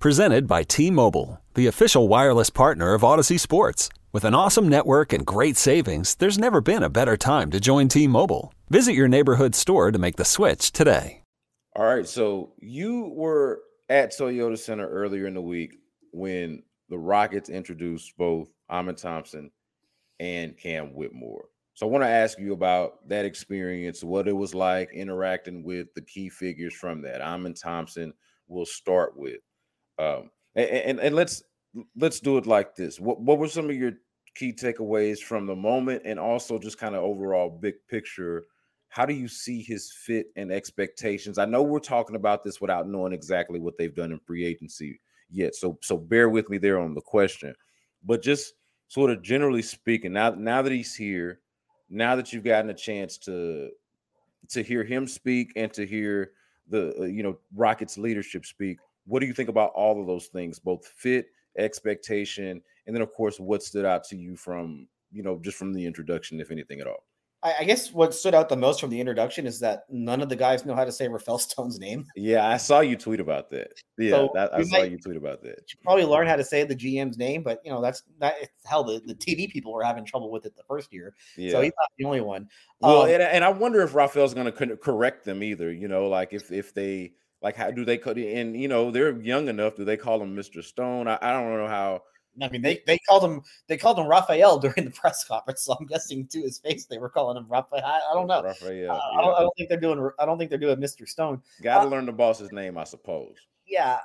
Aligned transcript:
Presented 0.00 0.46
by 0.46 0.62
T 0.62 0.90
Mobile, 0.90 1.40
the 1.54 1.66
official 1.66 2.08
wireless 2.08 2.50
partner 2.50 2.92
of 2.92 3.00
Audacy 3.00 3.40
Sports. 3.40 3.88
With 4.12 4.24
an 4.24 4.34
awesome 4.34 4.68
network 4.68 5.14
and 5.14 5.24
great 5.24 5.56
savings, 5.56 6.14
there's 6.16 6.38
never 6.38 6.60
been 6.60 6.82
a 6.82 6.90
better 6.90 7.16
time 7.16 7.50
to 7.52 7.58
join 7.58 7.88
T 7.88 8.06
Mobile. 8.06 8.52
Visit 8.68 8.92
your 8.92 9.08
neighborhood 9.08 9.54
store 9.54 9.90
to 9.90 9.98
make 9.98 10.16
the 10.16 10.24
switch 10.24 10.72
today. 10.72 11.22
All 11.74 11.86
right. 11.86 12.06
So 12.06 12.52
you 12.58 13.12
were 13.14 13.62
at 13.88 14.12
Toyota 14.12 14.58
Center 14.58 14.86
earlier 14.86 15.26
in 15.26 15.34
the 15.34 15.40
week 15.40 15.78
when 16.12 16.62
the 16.90 16.98
Rockets 16.98 17.48
introduced 17.48 18.12
both 18.18 18.50
Amen 18.70 18.96
Thompson 18.96 19.50
and 20.20 20.56
Cam 20.58 20.94
Whitmore. 20.94 21.46
So 21.72 21.86
I 21.86 21.90
want 21.90 22.04
to 22.04 22.08
ask 22.08 22.38
you 22.38 22.52
about 22.52 23.08
that 23.08 23.24
experience, 23.24 24.04
what 24.04 24.28
it 24.28 24.36
was 24.36 24.54
like 24.54 24.90
interacting 24.92 25.64
with 25.64 25.92
the 25.94 26.02
key 26.02 26.28
figures 26.28 26.74
from 26.74 27.00
that. 27.02 27.22
Amen 27.22 27.54
Thompson, 27.54 28.12
we'll 28.46 28.66
start 28.66 29.16
with. 29.16 29.40
Um, 29.98 30.30
and, 30.54 30.68
and, 30.68 31.00
and 31.00 31.14
let's 31.14 31.42
let's 31.96 32.20
do 32.20 32.38
it 32.38 32.46
like 32.46 32.74
this. 32.76 33.00
What 33.00 33.20
what 33.20 33.38
were 33.38 33.48
some 33.48 33.70
of 33.70 33.76
your 33.76 33.92
key 34.34 34.52
takeaways 34.52 35.18
from 35.18 35.46
the 35.46 35.56
moment, 35.56 36.02
and 36.04 36.18
also 36.18 36.58
just 36.58 36.78
kind 36.78 36.94
of 36.94 37.02
overall 37.02 37.50
big 37.50 37.74
picture? 37.88 38.44
How 38.88 39.04
do 39.04 39.14
you 39.14 39.26
see 39.26 39.60
his 39.60 39.92
fit 39.92 40.26
and 40.36 40.52
expectations? 40.52 41.38
I 41.38 41.46
know 41.46 41.62
we're 41.62 41.80
talking 41.80 42.14
about 42.14 42.44
this 42.44 42.60
without 42.60 42.88
knowing 42.88 43.12
exactly 43.12 43.58
what 43.58 43.76
they've 43.76 43.94
done 43.94 44.12
in 44.12 44.20
free 44.20 44.44
agency 44.44 45.00
yet, 45.30 45.54
so 45.54 45.78
so 45.82 45.96
bear 45.96 46.28
with 46.28 46.48
me 46.48 46.58
there 46.58 46.78
on 46.78 46.94
the 46.94 47.00
question. 47.00 47.54
But 48.04 48.22
just 48.22 48.54
sort 48.88 49.10
of 49.10 49.22
generally 49.22 49.62
speaking, 49.62 50.12
now 50.12 50.30
now 50.30 50.62
that 50.62 50.72
he's 50.72 50.94
here, 50.94 51.40
now 51.90 52.16
that 52.16 52.32
you've 52.32 52.44
gotten 52.44 52.70
a 52.70 52.74
chance 52.74 53.18
to 53.18 53.70
to 54.50 54.62
hear 54.62 54.84
him 54.84 55.06
speak 55.06 55.52
and 55.56 55.72
to 55.72 55.86
hear 55.86 56.32
the 56.68 56.94
uh, 57.00 57.04
you 57.04 57.22
know 57.22 57.38
Rockets 57.54 57.98
leadership 57.98 58.44
speak, 58.44 58.78
what 59.06 59.20
do 59.20 59.26
you 59.26 59.34
think 59.34 59.48
about 59.48 59.72
all 59.74 60.00
of 60.00 60.06
those 60.06 60.26
things, 60.26 60.58
both 60.58 60.86
fit, 60.86 61.26
expectation, 61.58 62.60
and 62.86 62.94
then 62.94 63.02
of 63.02 63.12
course 63.12 63.38
what 63.38 63.62
stood 63.62 63.84
out 63.84 64.04
to 64.04 64.16
you 64.16 64.36
from 64.36 64.88
you 65.12 65.22
know 65.22 65.38
just 65.42 65.56
from 65.56 65.72
the 65.72 65.84
introduction, 65.84 66.40
if 66.40 66.50
anything 66.50 66.80
at 66.80 66.86
all? 66.86 67.04
I, 67.44 67.64
guess 67.64 67.92
what 67.92 68.14
stood 68.14 68.34
out 68.34 68.48
the 68.48 68.56
most 68.56 68.80
from 68.80 68.88
the 68.88 68.98
introduction 68.98 69.46
is 69.46 69.60
that 69.60 69.84
none 69.90 70.22
of 70.22 70.30
the 70.30 70.36
guys 70.36 70.64
know 70.64 70.74
how 70.74 70.86
to 70.86 70.92
say 70.92 71.08
Rafael 71.08 71.36
Stone's 71.38 71.78
name. 71.78 72.06
Yeah, 72.16 72.48
I 72.48 72.56
saw 72.56 72.80
you 72.80 72.96
tweet 72.96 73.20
about 73.20 73.50
that. 73.50 73.72
Yeah, 73.98 74.12
so 74.12 74.30
that, 74.34 74.54
I 74.54 74.62
saw 74.62 74.78
might, 74.78 74.90
you 74.90 74.98
tweet 74.98 75.18
about 75.18 75.42
that. 75.42 75.58
You 75.68 75.78
probably 75.82 76.06
learn 76.06 76.26
how 76.26 76.36
to 76.36 76.44
say 76.44 76.64
the 76.64 76.74
GM's 76.74 77.18
name, 77.18 77.42
but 77.42 77.60
you 77.62 77.70
know 77.70 77.82
that's 77.82 78.02
that. 78.18 78.36
Hell, 78.64 78.82
the, 78.82 79.02
the 79.04 79.14
TV 79.14 79.50
people 79.50 79.74
were 79.74 79.84
having 79.84 80.06
trouble 80.06 80.30
with 80.30 80.46
it 80.46 80.56
the 80.56 80.62
first 80.66 80.90
year, 80.90 81.14
yeah. 81.36 81.50
so 81.50 81.60
he's 81.60 81.72
not 81.78 81.90
the 81.98 82.06
only 82.06 82.22
one. 82.22 82.48
Well, 82.80 83.02
um, 83.02 83.10
and, 83.10 83.22
and 83.22 83.44
I 83.44 83.50
wonder 83.50 83.82
if 83.82 83.94
Rafael's 83.94 84.32
going 84.32 84.50
to 84.50 84.76
correct 84.78 85.26
them 85.26 85.42
either. 85.42 85.70
You 85.70 85.88
know, 85.88 86.08
like 86.08 86.32
if 86.32 86.50
if 86.50 86.72
they 86.72 87.12
like 87.44 87.56
how 87.56 87.70
do 87.70 87.84
they 87.84 87.98
cut 87.98 88.16
it? 88.16 88.36
and 88.38 88.60
you 88.60 88.66
know 88.66 88.90
they're 88.90 89.20
young 89.20 89.48
enough. 89.48 89.76
Do 89.76 89.84
they 89.84 89.98
call 89.98 90.20
him 90.20 90.34
Mr. 90.34 90.64
Stone? 90.64 91.06
I, 91.06 91.18
I 91.20 91.32
don't 91.32 91.56
know 91.56 91.68
how. 91.68 92.02
I 92.42 92.48
mean, 92.48 92.62
they, 92.62 92.82
they 92.84 92.98
called 93.08 93.22
him 93.22 93.42
they 93.68 93.76
called 93.76 93.98
him 93.98 94.08
Raphael 94.08 94.58
during 94.60 94.86
the 94.86 94.90
press 94.90 95.22
conference, 95.24 95.62
so 95.62 95.76
I'm 95.78 95.86
guessing 95.86 96.26
to 96.28 96.40
his 96.40 96.58
face 96.58 96.86
they 96.86 96.98
were 96.98 97.10
calling 97.10 97.36
him 97.36 97.46
Raphael. 97.48 97.84
I, 97.84 98.00
I 98.10 98.14
don't 98.14 98.26
know. 98.26 98.42
Raphael. 98.42 98.70
Uh, 98.70 98.72
yeah. 98.72 98.92
I, 98.92 99.20
don't, 99.20 99.34
I, 99.36 99.40
don't, 99.40 99.52
think 99.56 99.68
they're 99.68 99.80
doing. 99.80 100.10
I 100.18 100.24
don't 100.24 100.38
think 100.38 100.50
they're 100.50 100.58
doing 100.58 100.78
Mr. 100.78 101.06
Stone. 101.06 101.42
Got 101.62 101.82
to 101.82 101.86
uh, 101.86 101.90
learn 101.90 102.06
the 102.06 102.12
boss's 102.12 102.50
name, 102.50 102.78
I 102.78 102.84
suppose. 102.84 103.36
Yeah, 103.66 103.98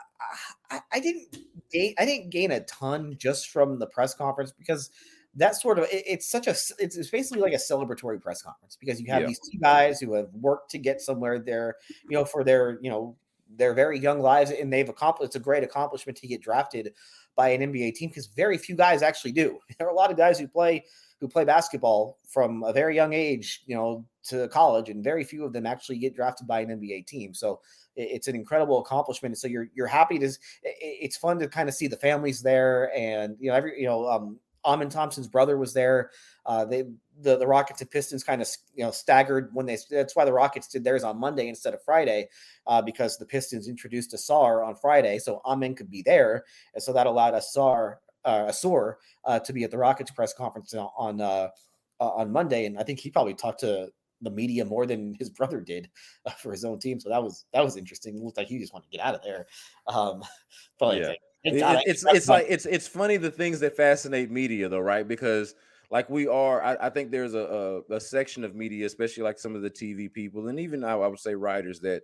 I, 0.70 0.82
I 0.92 1.00
didn't 1.00 1.38
gain. 1.72 1.96
I 1.98 2.06
didn't 2.06 2.30
gain 2.30 2.52
a 2.52 2.60
ton 2.62 3.16
just 3.18 3.50
from 3.50 3.80
the 3.80 3.88
press 3.88 4.14
conference 4.14 4.52
because 4.52 4.92
that 5.36 5.56
sort 5.56 5.80
of 5.80 5.86
it, 5.86 6.04
it's 6.06 6.30
such 6.30 6.48
a 6.48 6.52
it's, 6.52 6.98
it's, 6.98 7.10
basically 7.10 7.42
like 7.42 7.54
a 7.54 7.58
celebratory 7.58 8.22
press 8.22 8.42
conference 8.42 8.78
because 8.80 9.00
you 9.00 9.12
have 9.12 9.22
yeah. 9.22 9.28
these 9.28 9.40
two 9.40 9.60
guys 9.60 10.00
who 10.00 10.14
have 10.14 10.28
worked 10.34 10.72
to 10.72 10.78
get 10.78 11.02
somewhere 11.02 11.40
there, 11.40 11.76
you 12.10 12.18
know, 12.18 12.26
for 12.26 12.44
their 12.44 12.78
you 12.82 12.90
know 12.90 13.16
their 13.56 13.74
very 13.74 14.00
young 14.00 14.20
lives, 14.20 14.52
and 14.52 14.72
they've 14.72 14.90
accomplished. 14.90 15.30
It's 15.30 15.36
a 15.36 15.40
great 15.40 15.64
accomplishment 15.64 16.18
to 16.20 16.28
get 16.28 16.42
drafted 16.42 16.94
by 17.36 17.50
an 17.50 17.62
NBA 17.62 17.96
team 17.96 18.10
because 18.10 18.28
very 18.28 18.58
few 18.58 18.76
guys 18.76 19.02
actually 19.02 19.32
do. 19.32 19.60
There 19.78 19.88
are 19.88 19.92
a 19.92 19.96
lot 19.96 20.12
of 20.12 20.18
guys 20.18 20.40
who 20.40 20.48
play 20.48 20.84
who 21.20 21.28
play 21.28 21.44
basketball 21.44 22.18
from 22.30 22.64
a 22.64 22.72
very 22.72 22.96
young 22.96 23.12
age, 23.14 23.64
you 23.66 23.76
know, 23.76 24.06
to 24.24 24.48
college, 24.50 24.90
and 24.90 25.04
very 25.04 25.24
few 25.24 25.44
of 25.44 25.54
them 25.54 25.66
actually 25.66 25.98
get 25.98 26.16
drafted 26.16 26.48
by 26.48 26.62
an 26.62 26.70
NBA 26.70 27.08
team. 27.08 27.34
So 27.34 27.60
it's 27.96 28.28
an 28.28 28.36
incredible 28.36 28.80
accomplishment. 28.80 29.38
So 29.38 29.48
you're 29.48 29.68
you're 29.74 29.88
happy 29.88 30.20
to. 30.20 30.32
It's 30.64 31.18
fun 31.18 31.40
to 31.40 31.48
kind 31.48 31.68
of 31.70 31.76
see 31.76 31.88
the 31.88 31.98
families 31.98 32.42
there, 32.42 32.96
and 32.96 33.36
you 33.40 33.50
know, 33.50 33.56
every 33.56 33.80
you 33.80 33.88
know, 33.88 34.08
um, 34.10 34.40
Amen 34.66 34.90
Thompson's 34.90 35.28
brother 35.28 35.58
was 35.58 35.74
there. 35.74 36.12
Uh, 36.46 36.66
they 36.66 36.84
the, 37.22 37.38
the 37.38 37.48
Rockets 37.48 37.82
and 37.82 37.90
Pistons 37.90 38.24
kind 38.24 38.42
of 38.42 38.48
you 38.74 38.84
know 38.84 38.92
staggered 38.92 39.50
when 39.54 39.66
they 39.66 39.78
that's 39.90 40.16
why 40.16 40.26
the 40.26 40.34
Rockets 40.34 40.68
did 40.68 40.84
theirs 40.84 41.04
on 41.04 41.20
Monday 41.20 41.48
instead 41.48 41.74
of 41.74 41.84
Friday 41.84 42.30
uh, 42.68 42.82
because 42.82 43.18
the 43.18 43.26
Pistons 43.26 43.68
introduced 43.68 44.14
Ausar 44.14 44.66
on 44.66 44.76
Friday, 44.76 45.20
so 45.20 45.42
Amen 45.46 45.76
could 45.76 45.90
be 45.90 46.02
there, 46.02 46.44
and 46.74 46.84
so 46.84 46.94
that 46.94 47.08
allowed 47.08 47.34
Ausar 47.34 47.96
uh, 48.26 48.48
Ausar 48.48 48.96
uh, 49.26 49.40
to 49.40 49.54
be 49.54 49.64
at 49.64 49.72
the 49.72 49.78
Rockets 49.78 50.12
press 50.12 50.34
conference 50.34 50.74
on 50.74 51.22
uh, 51.22 51.50
uh, 52.00 52.10
on 52.10 52.32
Monday, 52.32 52.66
and 52.66 52.78
I 52.78 52.84
think 52.84 53.00
he 53.00 53.10
probably 53.10 53.34
talked 53.34 53.62
to 53.62 53.90
the 54.22 54.32
media 54.32 54.66
more 54.66 54.86
than 54.86 55.16
his 55.20 55.30
brother 55.30 55.62
did 55.62 55.90
uh, 56.26 56.32
for 56.32 56.52
his 56.52 56.66
own 56.66 56.80
team, 56.80 57.00
so 57.00 57.10
that 57.10 57.24
was 57.24 57.46
that 57.54 57.64
was 57.64 57.78
interesting. 57.78 58.16
It 58.16 58.24
looked 58.24 58.38
like 58.38 58.48
he 58.48 58.60
just 58.60 58.74
wanted 58.74 58.92
to 58.92 58.98
get 58.98 59.06
out 59.06 59.16
of 59.16 59.24
there. 59.24 59.48
Um, 59.88 60.24
yeah. 60.82 61.14
It, 61.56 61.84
it's 61.86 62.06
it's 62.08 62.28
like 62.28 62.46
it's 62.50 62.66
it's 62.66 62.88
funny 62.88 63.18
the 63.18 63.32
things 63.32 63.60
that 63.62 63.76
fascinate 63.76 64.32
media 64.32 64.70
though, 64.70 64.80
right? 64.80 65.08
Because 65.08 65.56
like 65.92 66.10
we 66.10 66.28
are, 66.28 66.64
I, 66.64 66.78
I 66.82 66.90
think 66.90 67.10
there's 67.10 67.34
a, 67.34 67.84
a, 67.90 67.96
a 67.96 68.00
section 68.00 68.44
of 68.44 68.56
media, 68.56 68.86
especially 68.86 69.24
like 69.24 69.40
some 69.40 69.56
of 69.56 69.62
the 69.62 69.70
TV 69.70 70.12
people, 70.12 70.48
and 70.48 70.60
even 70.60 70.84
I, 70.84 70.92
I 70.92 71.08
would 71.08 71.20
say 71.20 71.34
writers 71.36 71.80
that 71.82 72.04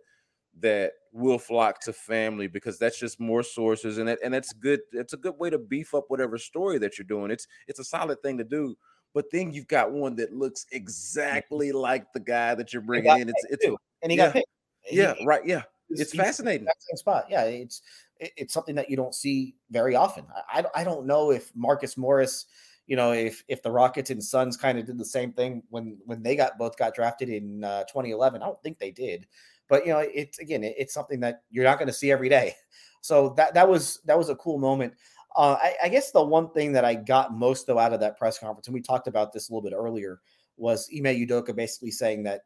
that 0.60 0.94
will 1.12 1.38
flock 1.38 1.82
to 1.82 1.94
family 1.94 2.48
because 2.48 2.80
that's 2.80 3.00
just 3.00 3.20
more 3.20 3.44
sources, 3.44 3.98
and 3.98 4.08
that, 4.08 4.20
and 4.24 4.34
that's 4.34 4.54
good. 4.54 4.80
It's 4.92 5.14
a 5.14 5.18
good 5.18 5.36
way 5.38 5.50
to 5.50 5.58
beef 5.58 5.94
up 5.94 6.06
whatever 6.08 6.38
story 6.38 6.78
that 6.80 6.98
you're 6.98 7.06
doing. 7.06 7.32
It's 7.32 7.48
it's 7.68 7.80
a 7.80 7.84
solid 7.84 8.22
thing 8.22 8.38
to 8.40 8.44
do. 8.44 8.76
But 9.14 9.32
then 9.32 9.54
you've 9.54 9.68
got 9.68 9.94
one 9.94 10.18
that 10.18 10.34
looks 10.34 10.66
exactly 10.74 11.72
like 11.72 12.12
the 12.12 12.20
guy 12.20 12.54
that 12.54 12.74
you're 12.74 12.82
bringing 12.82 13.18
in. 13.18 13.30
It's 13.30 13.46
it's 13.50 13.66
too. 13.66 13.78
and 14.04 14.12
he 14.12 14.18
yeah, 14.18 14.26
got 14.26 14.34
picked. 14.34 14.48
Yeah, 14.92 15.14
he, 15.14 15.26
right. 15.26 15.46
Yeah, 15.46 15.62
it's 15.90 16.14
fascinating. 16.14 16.68
Spot. 16.96 17.26
Yeah, 17.30 17.44
it's 17.44 17.82
it's 18.20 18.54
something 18.54 18.76
that 18.76 18.90
you 18.90 18.96
don't 18.96 19.16
see 19.16 19.56
very 19.72 19.96
often. 19.96 20.26
I, 20.50 20.66
I 20.74 20.84
don't 20.84 21.06
know 21.06 21.32
if 21.32 21.52
Marcus 21.56 21.98
Morris, 21.98 22.46
you 22.88 22.96
know, 22.96 23.12
if 23.12 23.44
if 23.48 23.62
the 23.62 23.72
Rockets 23.72 24.10
and 24.10 24.24
Suns 24.24 24.58
kind 24.58 24.78
of 24.78 24.86
did 24.86 24.98
the 24.98 25.06
same 25.06 25.32
thing 25.34 25.64
when 25.70 25.98
when 26.06 26.24
they 26.24 26.36
got 26.36 26.58
both 26.58 26.78
got 26.78 26.96
drafted 26.96 27.30
in 27.30 27.64
uh, 27.64 27.84
2011. 27.84 28.42
I 28.42 28.46
don't 28.46 28.62
think 28.62 28.80
they 28.80 28.92
did, 28.92 29.28
but 29.68 29.86
you 29.86 29.94
know, 29.94 30.00
it's 30.00 30.40
again, 30.40 30.64
it, 30.64 30.76
it's 30.78 30.94
something 30.94 31.20
that 31.22 31.42
you're 31.50 31.64
not 31.64 31.78
going 31.78 31.88
to 31.88 31.94
see 31.94 32.12
every 32.12 32.30
day. 32.30 32.56
So 33.02 33.36
that 33.38 33.54
that 33.54 33.70
was 33.70 34.00
that 34.06 34.18
was 34.18 34.30
a 34.30 34.36
cool 34.38 34.58
moment. 34.58 34.96
Uh, 35.36 35.58
I, 35.62 35.76
I 35.84 35.90
guess 35.90 36.10
the 36.10 36.24
one 36.24 36.50
thing 36.54 36.72
that 36.72 36.84
I 36.84 36.96
got 36.96 37.38
most 37.38 37.68
though 37.68 37.78
out 37.78 37.94
of 37.94 38.00
that 38.00 38.18
press 38.18 38.40
conference, 38.40 38.66
and 38.66 38.74
we 38.74 38.82
talked 38.82 39.06
about 39.06 39.32
this 39.32 39.48
a 39.48 39.54
little 39.54 39.62
bit 39.62 39.76
earlier, 39.76 40.22
was 40.58 40.90
Ime 40.92 41.04
Udoka 41.04 41.56
basically 41.56 41.92
saying 41.92 42.24
that 42.24 42.42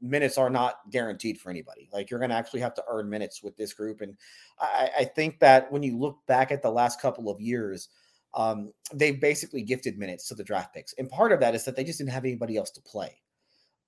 minutes 0.00 0.38
are 0.38 0.50
not 0.50 0.80
guaranteed 0.90 1.40
for 1.40 1.50
anybody. 1.50 1.88
Like 1.92 2.10
you're 2.10 2.20
going 2.20 2.30
to 2.30 2.36
actually 2.36 2.60
have 2.60 2.74
to 2.74 2.84
earn 2.88 3.08
minutes 3.08 3.42
with 3.42 3.56
this 3.56 3.72
group. 3.72 4.00
And 4.00 4.16
I, 4.58 4.90
I, 5.00 5.04
think 5.04 5.40
that 5.40 5.70
when 5.70 5.82
you 5.82 5.98
look 5.98 6.18
back 6.26 6.52
at 6.52 6.62
the 6.62 6.70
last 6.70 7.00
couple 7.00 7.30
of 7.30 7.40
years, 7.40 7.88
um, 8.34 8.72
they've 8.92 9.20
basically 9.20 9.62
gifted 9.62 9.98
minutes 9.98 10.28
to 10.28 10.34
the 10.34 10.44
draft 10.44 10.74
picks. 10.74 10.94
And 10.94 11.08
part 11.08 11.32
of 11.32 11.40
that 11.40 11.54
is 11.54 11.64
that 11.64 11.76
they 11.76 11.84
just 11.84 11.98
didn't 11.98 12.12
have 12.12 12.24
anybody 12.24 12.56
else 12.56 12.70
to 12.72 12.80
play. 12.80 13.20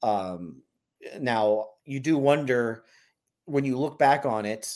Um, 0.02 0.62
now 1.18 1.66
you 1.84 2.00
do 2.00 2.16
wonder 2.16 2.84
when 3.44 3.64
you 3.64 3.78
look 3.78 3.98
back 3.98 4.24
on 4.24 4.44
it, 4.44 4.68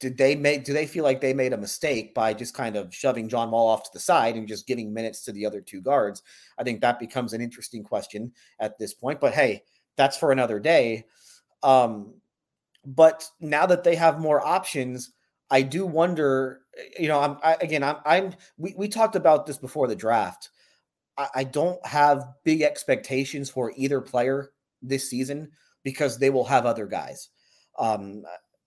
did 0.00 0.16
they 0.16 0.34
make 0.34 0.64
do 0.64 0.72
they 0.72 0.86
feel 0.86 1.04
like 1.04 1.20
they 1.20 1.34
made 1.34 1.52
a 1.52 1.58
mistake 1.58 2.14
by 2.14 2.32
just 2.32 2.54
kind 2.54 2.74
of 2.74 2.92
shoving 2.92 3.28
John 3.28 3.50
Wall 3.50 3.68
off 3.68 3.84
to 3.84 3.90
the 3.92 4.00
side 4.00 4.34
and 4.34 4.48
just 4.48 4.66
giving 4.66 4.92
minutes 4.92 5.22
to 5.24 5.32
the 5.32 5.44
other 5.44 5.60
two 5.60 5.82
guards? 5.82 6.22
I 6.58 6.64
think 6.64 6.80
that 6.80 6.98
becomes 6.98 7.34
an 7.34 7.42
interesting 7.42 7.84
question 7.84 8.32
at 8.58 8.78
this 8.78 8.94
point. 8.94 9.20
But 9.20 9.34
hey, 9.34 9.62
that's 9.96 10.16
for 10.16 10.32
another 10.32 10.58
day. 10.58 11.04
Um, 11.62 12.14
but 12.84 13.28
now 13.40 13.66
that 13.66 13.84
they 13.84 13.94
have 13.96 14.18
more 14.18 14.44
options, 14.44 15.12
I 15.50 15.62
do 15.62 15.86
wonder. 15.86 16.60
You 16.98 17.08
know, 17.08 17.20
I'm 17.20 17.36
I, 17.42 17.56
again. 17.60 17.82
I'm. 17.82 17.96
I'm. 18.04 18.34
We 18.56 18.74
we 18.76 18.88
talked 18.88 19.16
about 19.16 19.46
this 19.46 19.58
before 19.58 19.88
the 19.88 19.96
draft. 19.96 20.50
I, 21.18 21.28
I 21.36 21.44
don't 21.44 21.84
have 21.86 22.24
big 22.44 22.62
expectations 22.62 23.50
for 23.50 23.72
either 23.76 24.00
player 24.00 24.50
this 24.80 25.10
season 25.10 25.50
because 25.82 26.18
they 26.18 26.30
will 26.30 26.44
have 26.44 26.66
other 26.66 26.86
guys. 26.86 27.28
Um, 27.78 28.22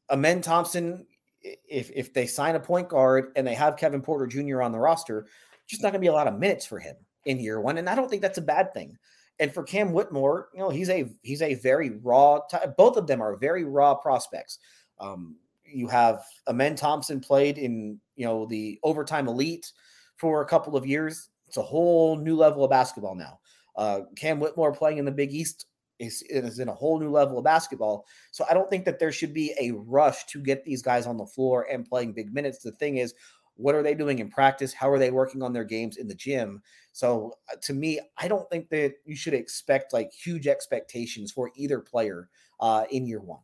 Amen 0.09 0.41
Thompson, 0.41 1.07
if 1.41 1.89
if 1.95 2.13
they 2.13 2.27
sign 2.27 2.55
a 2.55 2.59
point 2.59 2.89
guard 2.89 3.31
and 3.35 3.47
they 3.47 3.55
have 3.55 3.77
Kevin 3.77 4.01
Porter 4.01 4.27
Jr. 4.27 4.61
on 4.61 4.71
the 4.71 4.79
roster, 4.79 5.27
just 5.67 5.81
not 5.81 5.89
going 5.89 6.01
to 6.01 6.05
be 6.05 6.07
a 6.07 6.13
lot 6.13 6.27
of 6.27 6.39
minutes 6.39 6.65
for 6.65 6.79
him 6.79 6.95
in 7.25 7.39
year 7.39 7.59
one, 7.59 7.77
and 7.77 7.89
I 7.89 7.95
don't 7.95 8.09
think 8.09 8.21
that's 8.21 8.37
a 8.37 8.41
bad 8.41 8.73
thing. 8.73 8.97
And 9.39 9.53
for 9.53 9.63
Cam 9.63 9.93
Whitmore, 9.93 10.49
you 10.53 10.59
know, 10.59 10.69
he's 10.69 10.89
a 10.89 11.09
he's 11.21 11.41
a 11.41 11.55
very 11.55 11.91
raw. 12.01 12.39
T- 12.49 12.57
both 12.77 12.97
of 12.97 13.07
them 13.07 13.21
are 13.21 13.35
very 13.35 13.63
raw 13.63 13.95
prospects. 13.95 14.59
Um, 14.99 15.37
you 15.65 15.87
have 15.87 16.23
Amen 16.47 16.75
Thompson 16.75 17.19
played 17.19 17.57
in 17.57 17.99
you 18.15 18.25
know 18.25 18.45
the 18.45 18.79
overtime 18.83 19.27
elite 19.27 19.71
for 20.17 20.41
a 20.41 20.45
couple 20.45 20.77
of 20.77 20.85
years. 20.85 21.29
It's 21.47 21.57
a 21.57 21.63
whole 21.63 22.17
new 22.17 22.35
level 22.35 22.63
of 22.63 22.69
basketball 22.69 23.15
now. 23.15 23.39
Uh, 23.75 24.01
Cam 24.15 24.39
Whitmore 24.39 24.71
playing 24.71 24.99
in 24.99 25.05
the 25.05 25.11
Big 25.11 25.33
East 25.33 25.65
is, 25.99 26.23
is 26.29 26.59
in 26.59 26.69
a 26.69 26.73
whole 26.73 26.99
new 26.99 27.09
level 27.09 27.37
of 27.37 27.43
basketball. 27.43 28.05
So 28.31 28.45
I 28.49 28.53
don't 28.53 28.69
think 28.69 28.85
that 28.85 28.99
there 28.99 29.11
should 29.11 29.33
be 29.33 29.53
a 29.59 29.71
rush 29.71 30.25
to 30.27 30.41
get 30.41 30.63
these 30.63 30.81
guys 30.81 31.05
on 31.05 31.17
the 31.17 31.25
floor 31.25 31.67
and 31.71 31.87
playing 31.87 32.13
big 32.13 32.33
minutes. 32.33 32.59
The 32.59 32.71
thing 32.73 32.97
is, 32.97 33.13
what 33.55 33.75
are 33.75 33.83
they 33.83 33.93
doing 33.93 34.19
in 34.19 34.29
practice? 34.29 34.73
How 34.73 34.89
are 34.89 34.99
they 34.99 35.11
working 35.11 35.41
on 35.43 35.53
their 35.53 35.63
games 35.63 35.97
in 35.97 36.07
the 36.07 36.15
gym? 36.15 36.61
So 36.91 37.33
uh, 37.51 37.55
to 37.63 37.73
me, 37.73 37.99
I 38.17 38.27
don't 38.27 38.49
think 38.49 38.69
that 38.69 38.95
you 39.05 39.15
should 39.15 39.33
expect 39.33 39.93
like 39.93 40.11
huge 40.11 40.47
expectations 40.47 41.31
for 41.31 41.51
either 41.55 41.79
player 41.79 42.29
uh, 42.59 42.85
in 42.91 43.05
year 43.05 43.19
one. 43.19 43.41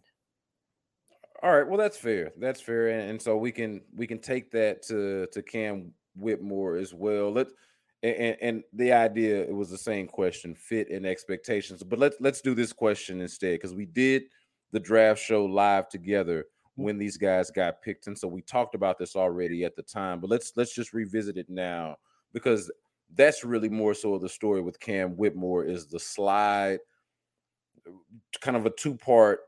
All 1.41 1.55
right, 1.55 1.67
well 1.67 1.77
that's 1.77 1.97
fair. 1.97 2.31
That's 2.37 2.59
fair, 2.59 2.89
and, 2.89 3.11
and 3.11 3.21
so 3.21 3.37
we 3.37 3.51
can 3.51 3.81
we 3.95 4.05
can 4.05 4.19
take 4.19 4.51
that 4.51 4.83
to 4.87 5.25
to 5.31 5.41
Cam 5.41 5.93
Whitmore 6.15 6.75
as 6.75 6.93
well. 6.93 7.31
Let's 7.31 7.53
and, 8.03 8.37
and, 8.41 8.63
the 8.73 8.91
idea 8.93 9.41
it 9.43 9.53
was 9.53 9.69
the 9.69 9.77
same 9.77 10.07
question 10.07 10.55
fit 10.55 10.89
and 10.89 11.05
expectations 11.05 11.83
but 11.83 11.99
let's 11.99 12.15
let's 12.21 12.39
do 12.39 12.55
this 12.55 12.71
question 12.71 13.19
instead 13.19 13.55
because 13.55 13.73
we 13.73 13.85
did 13.85 14.23
the 14.71 14.79
draft 14.79 15.21
show 15.21 15.45
live 15.45 15.89
together. 15.89 16.45
When 16.79 16.97
these 16.97 17.17
guys 17.17 17.51
got 17.51 17.81
picked 17.81 18.07
and 18.07 18.17
so 18.17 18.27
we 18.27 18.41
talked 18.41 18.75
about 18.75 18.97
this 18.97 19.15
already 19.15 19.63
at 19.63 19.75
the 19.75 19.83
time 19.83 20.19
but 20.19 20.29
let's 20.29 20.53
let's 20.55 20.73
just 20.73 20.93
revisit 20.93 21.37
it 21.37 21.49
now 21.49 21.95
because 22.33 22.71
that's 23.15 23.43
really 23.43 23.69
more 23.69 23.93
so 23.93 24.17
the 24.17 24.29
story 24.29 24.61
with 24.61 24.79
cam 24.79 25.11
whitmore 25.11 25.63
is 25.63 25.87
the 25.87 25.99
slide 25.99 26.79
kind 28.41 28.57
of 28.57 28.65
a 28.65 28.71
two 28.71 28.95
part 28.95 29.41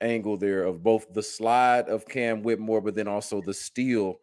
angle 0.00 0.36
there 0.36 0.64
of 0.64 0.82
both 0.82 1.12
the 1.12 1.22
slide 1.22 1.88
of 1.88 2.06
cam 2.06 2.42
whitmore 2.42 2.80
but 2.80 2.94
then 2.94 3.08
also 3.08 3.40
the 3.40 3.54
steal 3.54 4.18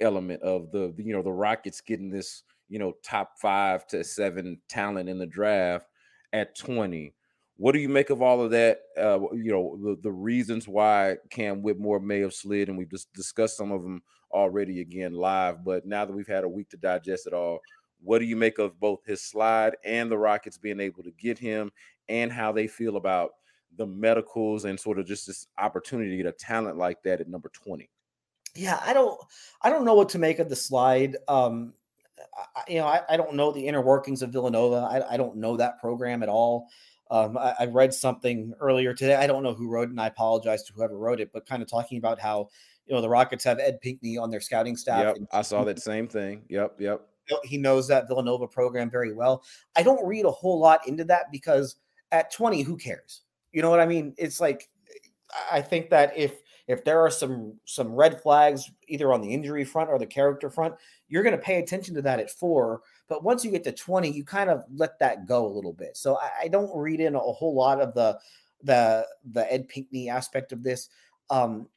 element 0.00 0.42
of 0.42 0.70
the 0.72 0.92
you 0.98 1.12
know 1.12 1.22
the 1.22 1.30
rockets 1.30 1.80
getting 1.80 2.10
this 2.10 2.42
you 2.70 2.78
know, 2.78 2.94
top 3.02 3.32
five 3.38 3.86
to 3.88 4.02
seven 4.02 4.58
talent 4.68 5.08
in 5.08 5.18
the 5.18 5.26
draft 5.26 5.86
at 6.32 6.56
20. 6.56 7.12
What 7.60 7.72
do 7.72 7.78
you 7.78 7.90
make 7.90 8.08
of 8.08 8.22
all 8.22 8.40
of 8.40 8.50
that? 8.52 8.80
Uh, 8.96 9.20
you 9.34 9.52
know, 9.52 9.78
the, 9.84 10.00
the 10.00 10.10
reasons 10.10 10.66
why 10.66 11.18
Cam 11.28 11.60
Whitmore 11.60 12.00
may 12.00 12.20
have 12.20 12.32
slid, 12.32 12.70
and 12.70 12.78
we've 12.78 12.90
just 12.90 13.12
discussed 13.12 13.58
some 13.58 13.70
of 13.70 13.82
them 13.82 14.02
already 14.32 14.80
again 14.80 15.12
live. 15.12 15.62
But 15.62 15.84
now 15.84 16.06
that 16.06 16.12
we've 16.14 16.26
had 16.26 16.44
a 16.44 16.48
week 16.48 16.70
to 16.70 16.78
digest 16.78 17.26
it 17.26 17.34
all, 17.34 17.60
what 18.02 18.20
do 18.20 18.24
you 18.24 18.34
make 18.34 18.58
of 18.58 18.80
both 18.80 19.04
his 19.04 19.20
slide 19.20 19.76
and 19.84 20.10
the 20.10 20.16
Rockets 20.16 20.56
being 20.56 20.80
able 20.80 21.02
to 21.02 21.10
get 21.10 21.38
him, 21.38 21.70
and 22.08 22.32
how 22.32 22.50
they 22.50 22.66
feel 22.66 22.96
about 22.96 23.32
the 23.76 23.86
medicals 23.86 24.64
and 24.64 24.80
sort 24.80 24.98
of 24.98 25.04
just 25.04 25.26
this 25.26 25.46
opportunity 25.58 26.12
to 26.12 26.16
get 26.16 26.24
a 26.24 26.32
talent 26.32 26.78
like 26.78 27.02
that 27.02 27.20
at 27.20 27.28
number 27.28 27.50
20? 27.50 27.90
Yeah, 28.54 28.80
I 28.82 28.94
don't 28.94 29.20
I 29.60 29.68
don't 29.68 29.84
know 29.84 29.94
what 29.94 30.08
to 30.08 30.18
make 30.18 30.38
of 30.38 30.48
the 30.48 30.56
slide. 30.56 31.18
Um, 31.28 31.74
you 32.66 32.78
know, 32.78 32.86
I, 32.86 33.02
I, 33.06 33.16
don't 33.18 33.34
know 33.34 33.52
the 33.52 33.66
inner 33.66 33.80
workings 33.80 34.22
of 34.22 34.30
Villanova. 34.30 34.76
I, 34.76 35.14
I 35.14 35.16
don't 35.16 35.36
know 35.36 35.56
that 35.56 35.78
program 35.78 36.22
at 36.22 36.28
all. 36.28 36.68
Um, 37.10 37.36
I, 37.36 37.54
I, 37.60 37.64
read 37.66 37.92
something 37.92 38.54
earlier 38.60 38.94
today. 38.94 39.16
I 39.16 39.26
don't 39.26 39.42
know 39.42 39.52
who 39.52 39.68
wrote 39.68 39.88
it, 39.88 39.90
and 39.90 40.00
I 40.00 40.06
apologize 40.06 40.62
to 40.64 40.72
whoever 40.72 40.96
wrote 40.96 41.20
it, 41.20 41.32
but 41.32 41.44
kind 41.44 41.60
of 41.60 41.68
talking 41.68 41.98
about 41.98 42.20
how 42.20 42.48
you 42.86 42.94
know 42.94 43.00
the 43.00 43.08
Rockets 43.08 43.42
have 43.44 43.58
Ed 43.58 43.80
Pinckney 43.80 44.16
on 44.16 44.30
their 44.30 44.40
scouting 44.40 44.76
staff. 44.76 45.16
Yep, 45.18 45.28
I 45.32 45.42
saw 45.42 45.64
that 45.64 45.80
same 45.80 46.06
thing. 46.06 46.42
Yep, 46.48 46.76
yep. 46.78 47.00
He 47.44 47.58
knows 47.58 47.88
that 47.88 48.08
Villanova 48.08 48.46
program 48.46 48.90
very 48.90 49.12
well. 49.12 49.44
I 49.76 49.82
don't 49.82 50.04
read 50.06 50.24
a 50.24 50.30
whole 50.30 50.58
lot 50.58 50.86
into 50.86 51.04
that 51.04 51.30
because 51.30 51.76
at 52.12 52.32
20, 52.32 52.62
who 52.62 52.76
cares? 52.76 53.22
You 53.52 53.62
know 53.62 53.70
what 53.70 53.80
I 53.80 53.86
mean? 53.86 54.14
It's 54.16 54.40
like 54.40 54.68
I 55.50 55.60
think 55.60 55.90
that 55.90 56.16
if 56.16 56.40
if 56.68 56.84
there 56.84 57.00
are 57.00 57.10
some 57.10 57.58
some 57.64 57.92
red 57.92 58.20
flags 58.20 58.70
either 58.88 59.12
on 59.12 59.20
the 59.20 59.32
injury 59.32 59.64
front 59.64 59.90
or 59.90 59.98
the 59.98 60.06
character 60.06 60.50
front, 60.50 60.74
you're 61.08 61.22
going 61.22 61.36
to 61.36 61.42
pay 61.42 61.58
attention 61.58 61.94
to 61.96 62.02
that 62.02 62.20
at 62.20 62.30
four. 62.30 62.82
But 63.10 63.24
once 63.24 63.44
you 63.44 63.50
get 63.50 63.64
to 63.64 63.72
20, 63.72 64.08
you 64.08 64.24
kind 64.24 64.48
of 64.48 64.62
let 64.72 65.00
that 65.00 65.26
go 65.26 65.44
a 65.44 65.50
little 65.50 65.72
bit. 65.72 65.96
So 65.96 66.16
I, 66.16 66.44
I 66.44 66.48
don't 66.48 66.74
read 66.74 67.00
in 67.00 67.16
a 67.16 67.18
whole 67.18 67.54
lot 67.54 67.80
of 67.80 67.92
the 67.92 68.18
the 68.62 69.04
the 69.32 69.52
Ed 69.52 69.68
Pinckney 69.68 70.08
aspect 70.08 70.52
of 70.52 70.62
this. 70.62 70.88
Um, 71.28 71.68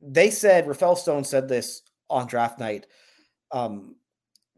they 0.00 0.30
said 0.30 0.66
Rafael 0.66 0.96
Stone 0.96 1.22
said 1.22 1.48
this 1.48 1.82
on 2.10 2.26
draft 2.26 2.58
night. 2.58 2.88
Um, 3.52 3.94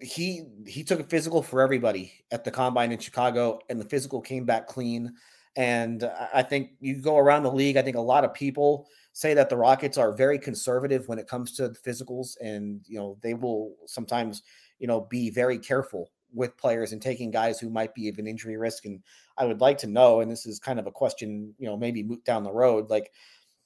he 0.00 0.44
he 0.66 0.82
took 0.82 1.00
a 1.00 1.04
physical 1.04 1.42
for 1.42 1.60
everybody 1.60 2.12
at 2.32 2.42
the 2.42 2.50
combine 2.50 2.90
in 2.90 2.98
Chicago, 2.98 3.60
and 3.68 3.78
the 3.78 3.84
physical 3.84 4.22
came 4.22 4.46
back 4.46 4.66
clean. 4.66 5.12
And 5.56 6.10
I 6.32 6.42
think 6.42 6.70
you 6.80 6.96
go 6.96 7.18
around 7.18 7.42
the 7.42 7.52
league. 7.52 7.76
I 7.76 7.82
think 7.82 7.96
a 7.96 8.00
lot 8.00 8.24
of 8.24 8.34
people 8.34 8.88
say 9.12 9.34
that 9.34 9.48
the 9.48 9.56
Rockets 9.56 9.98
are 9.98 10.12
very 10.12 10.38
conservative 10.38 11.06
when 11.06 11.18
it 11.18 11.28
comes 11.28 11.52
to 11.56 11.68
the 11.68 11.78
physicals, 11.78 12.36
and 12.40 12.80
you 12.86 12.98
know 12.98 13.18
they 13.20 13.34
will 13.34 13.74
sometimes 13.86 14.42
you 14.84 14.86
know 14.86 15.00
be 15.00 15.30
very 15.30 15.58
careful 15.58 16.10
with 16.34 16.58
players 16.58 16.92
and 16.92 17.00
taking 17.00 17.30
guys 17.30 17.58
who 17.58 17.70
might 17.70 17.94
be 17.94 18.06
of 18.10 18.18
an 18.18 18.26
injury 18.26 18.58
risk. 18.58 18.84
And 18.84 19.00
I 19.38 19.46
would 19.46 19.62
like 19.62 19.78
to 19.78 19.86
know, 19.86 20.20
and 20.20 20.30
this 20.30 20.44
is 20.44 20.58
kind 20.58 20.78
of 20.78 20.86
a 20.86 20.92
question, 20.92 21.54
you 21.58 21.66
know, 21.66 21.74
maybe 21.74 22.02
moot 22.02 22.22
down 22.22 22.44
the 22.44 22.52
road, 22.52 22.90
like 22.90 23.10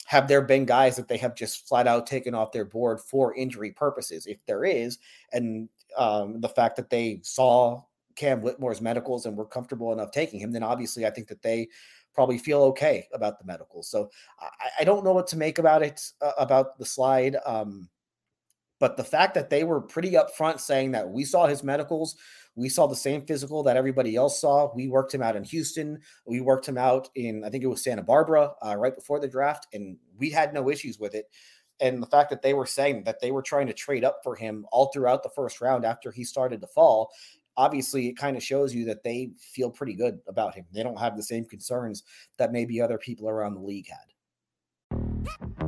have 0.07 0.29
there 0.29 0.43
been 0.43 0.65
guys 0.65 0.95
that 0.95 1.09
they 1.09 1.17
have 1.17 1.35
just 1.35 1.67
flat 1.67 1.89
out 1.89 2.07
taken 2.07 2.37
off 2.37 2.53
their 2.53 2.65
board 2.65 3.01
for 3.01 3.35
injury 3.35 3.73
purposes? 3.73 4.27
If 4.27 4.39
there 4.47 4.65
is, 4.65 4.99
and 5.33 5.69
um, 5.97 6.41
the 6.41 6.49
fact 6.49 6.77
that 6.77 6.89
they 6.89 7.19
saw 7.25 7.83
Cam 8.15 8.41
Whitmore's 8.41 8.81
medicals 8.81 9.27
and 9.27 9.37
were 9.37 9.45
comfortable 9.45 9.93
enough 9.93 10.13
taking 10.13 10.39
him, 10.39 10.53
then 10.53 10.63
obviously 10.63 11.05
I 11.05 11.11
think 11.11 11.27
that 11.29 11.43
they 11.43 11.69
probably 12.15 12.39
feel 12.39 12.63
okay 12.63 13.09
about 13.13 13.41
the 13.41 13.45
medicals. 13.45 13.89
So 13.91 14.09
I, 14.39 14.69
I 14.81 14.85
don't 14.85 15.05
know 15.05 15.15
what 15.15 15.27
to 15.29 15.37
make 15.37 15.59
about 15.59 15.83
it 15.83 16.01
uh, 16.21 16.33
about 16.39 16.79
the 16.79 16.87
slide. 16.87 17.37
Um, 17.45 17.89
but 18.81 18.97
the 18.97 19.05
fact 19.05 19.35
that 19.35 19.51
they 19.51 19.65
were 19.65 19.81
pretty 19.81 20.13
upfront 20.13 20.61
saying 20.61 20.93
that 20.93 21.09
we 21.09 21.25
saw 21.25 21.47
his 21.47 21.63
medicals, 21.63 22.17
we 22.55 22.69
saw 22.69 22.87
the 22.87 22.97
same 22.97 23.23
physical 23.23 23.63
that 23.65 23.77
everybody 23.77 24.17
else 24.17 24.41
saw. 24.41 24.73
We 24.75 24.89
worked 24.89 25.15
him 25.15 25.23
out 25.23 25.37
in 25.37 25.45
Houston. 25.45 26.01
We 26.27 26.41
worked 26.41 26.69
him 26.69 26.79
out 26.79 27.09
in, 27.15 27.45
I 27.45 27.51
think 27.51 27.65
it 27.65 27.69
was 27.69 27.83
Santa 27.83 28.03
Barbara 28.03 28.53
uh, 28.65 28.77
right 28.77 28.95
before 28.95 29.21
the 29.21 29.29
draft, 29.29 29.67
and 29.73 29.97
we 30.17 30.31
had 30.31 30.55
no 30.55 30.69
issues 30.69 30.99
with 30.99 31.15
it. 31.15 31.27
And 31.81 32.03
the 32.03 32.09
fact 32.09 32.31
that 32.31 32.43
they 32.43 32.55
were 32.55 32.67
saying 32.67 33.05
that 33.05 33.21
they 33.21 33.31
were 33.31 33.43
trying 33.43 33.69
to 33.69 33.73
trade 33.73 34.03
up 34.03 34.21
for 34.25 34.35
him 34.35 34.67
all 34.73 34.91
throughout 34.93 35.23
the 35.23 35.29
first 35.29 35.61
round 35.61 35.85
after 35.85 36.11
he 36.11 36.25
started 36.25 36.61
to 36.61 36.67
fall 36.67 37.13
obviously 37.59 38.07
it 38.07 38.17
kind 38.17 38.37
of 38.37 38.43
shows 38.43 38.73
you 38.73 38.85
that 38.87 39.03
they 39.03 39.31
feel 39.37 39.69
pretty 39.69 39.93
good 39.93 40.21
about 40.29 40.55
him. 40.55 40.65
They 40.73 40.85
don't 40.85 40.99
have 40.99 41.17
the 41.17 41.23
same 41.23 41.45
concerns 41.45 42.05
that 42.39 42.53
maybe 42.53 42.81
other 42.81 42.99
people 42.99 43.29
around 43.29 43.55
the 43.55 43.61
league 43.61 43.89
had. 43.89 45.68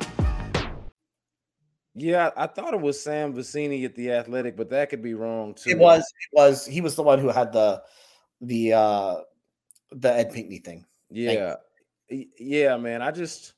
Yeah, 1.93 2.31
I 2.37 2.47
thought 2.47 2.73
it 2.73 2.79
was 2.79 3.01
Sam 3.01 3.33
Vecenie 3.33 3.83
at 3.83 3.95
the 3.95 4.11
Athletic, 4.11 4.55
but 4.55 4.69
that 4.69 4.89
could 4.89 5.01
be 5.01 5.13
wrong 5.13 5.53
too. 5.53 5.71
It 5.71 5.77
was. 5.77 5.99
It 6.01 6.35
was. 6.35 6.65
He 6.65 6.79
was 6.79 6.95
the 6.95 7.03
one 7.03 7.19
who 7.19 7.27
had 7.27 7.51
the 7.51 7.83
the 8.39 8.73
uh 8.73 9.15
the 9.91 10.13
Ed 10.13 10.31
Pinckney 10.31 10.59
thing. 10.59 10.85
Yeah, 11.09 11.55
yeah, 12.09 12.77
man. 12.77 13.01
I 13.01 13.11
just 13.11 13.53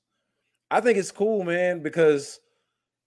I 0.71 0.81
think 0.81 0.97
it's 0.97 1.11
cool, 1.11 1.43
man, 1.43 1.83
because 1.83 2.39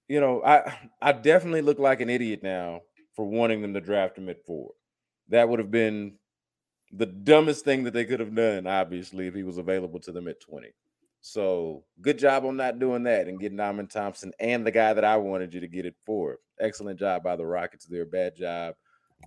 you 0.09 0.21
know 0.21 0.42
I 0.45 0.78
I 1.02 1.12
definitely 1.12 1.62
look 1.62 1.80
like 1.80 2.00
an 2.00 2.11
idiot 2.11 2.45
now 2.45 2.83
for 3.14 3.25
wanting 3.25 3.62
them 3.62 3.75
to 3.75 3.80
draft 3.80 4.16
him 4.18 4.28
at 4.28 4.45
four. 4.45 4.71
That 5.28 5.49
would 5.49 5.59
have 5.59 5.73
been 5.73 6.18
the 6.92 7.06
dumbest 7.06 7.64
thing 7.64 7.83
that 7.85 7.92
they 7.92 8.04
could 8.04 8.21
have 8.21 8.35
done, 8.35 8.66
obviously, 8.66 9.26
if 9.26 9.35
he 9.35 9.42
was 9.42 9.59
available 9.59 9.99
to 10.00 10.12
them 10.12 10.28
at 10.28 10.40
20. 10.40 10.68
So 11.28 11.83
good 12.00 12.21
job 12.21 12.45
on 12.45 12.56
not 12.56 12.78
doing 12.78 13.02
that 13.02 13.26
and 13.26 13.40
getting 13.40 13.59
Amen 13.59 13.88
Thompson 13.88 14.33
and 14.38 14.64
the 14.64 14.71
guy 14.71 14.95
that 14.95 15.04
I 15.04 15.16
wanted 15.16 15.52
you 15.52 15.59
to 15.59 15.66
get 15.66 15.85
it 15.85 15.97
for. 16.04 16.38
Excellent 16.61 17.00
job 17.00 17.25
by 17.25 17.35
the 17.35 17.45
Rockets 17.45 17.85
there. 17.85 18.04
Bad 18.04 18.37
job 18.37 18.76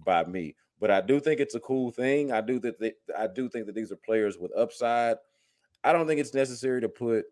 by 0.06 0.24
me. 0.24 0.56
But 0.80 0.92
I 0.92 1.02
do 1.02 1.20
think 1.20 1.42
it's 1.42 1.56
a 1.56 1.60
cool 1.60 1.92
thing. 1.92 2.32
I 2.32 2.40
do 2.40 2.58
that. 2.62 2.80
They, 2.80 2.94
I 3.18 3.28
do 3.28 3.50
think 3.50 3.66
that 3.66 3.76
these 3.76 3.92
are 3.92 3.98
players 3.98 4.38
with 4.38 4.58
upside. 4.58 5.18
I 5.84 5.92
don't 5.92 6.08
think 6.08 6.22
it's 6.22 6.34
necessary 6.34 6.80
to 6.80 6.88
put 6.88 7.26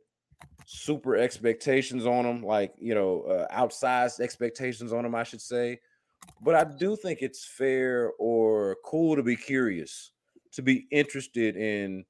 super 0.65 1.15
expectations 1.15 2.05
on 2.05 2.25
them, 2.25 2.43
like 2.43 2.73
you 2.77 2.93
know, 2.93 3.21
uh, 3.21 3.47
outsized 3.55 4.19
expectations 4.19 4.91
on 4.91 5.03
them. 5.03 5.15
I 5.15 5.23
should 5.23 5.41
say. 5.41 5.79
But 6.41 6.55
I 6.55 6.65
do 6.65 6.97
think 6.97 7.21
it's 7.21 7.45
fair 7.45 8.11
or 8.19 8.75
cool 8.83 9.15
to 9.15 9.23
be 9.23 9.37
curious, 9.37 10.11
to 10.51 10.61
be 10.61 10.87
interested 10.91 11.55
in 11.55 12.03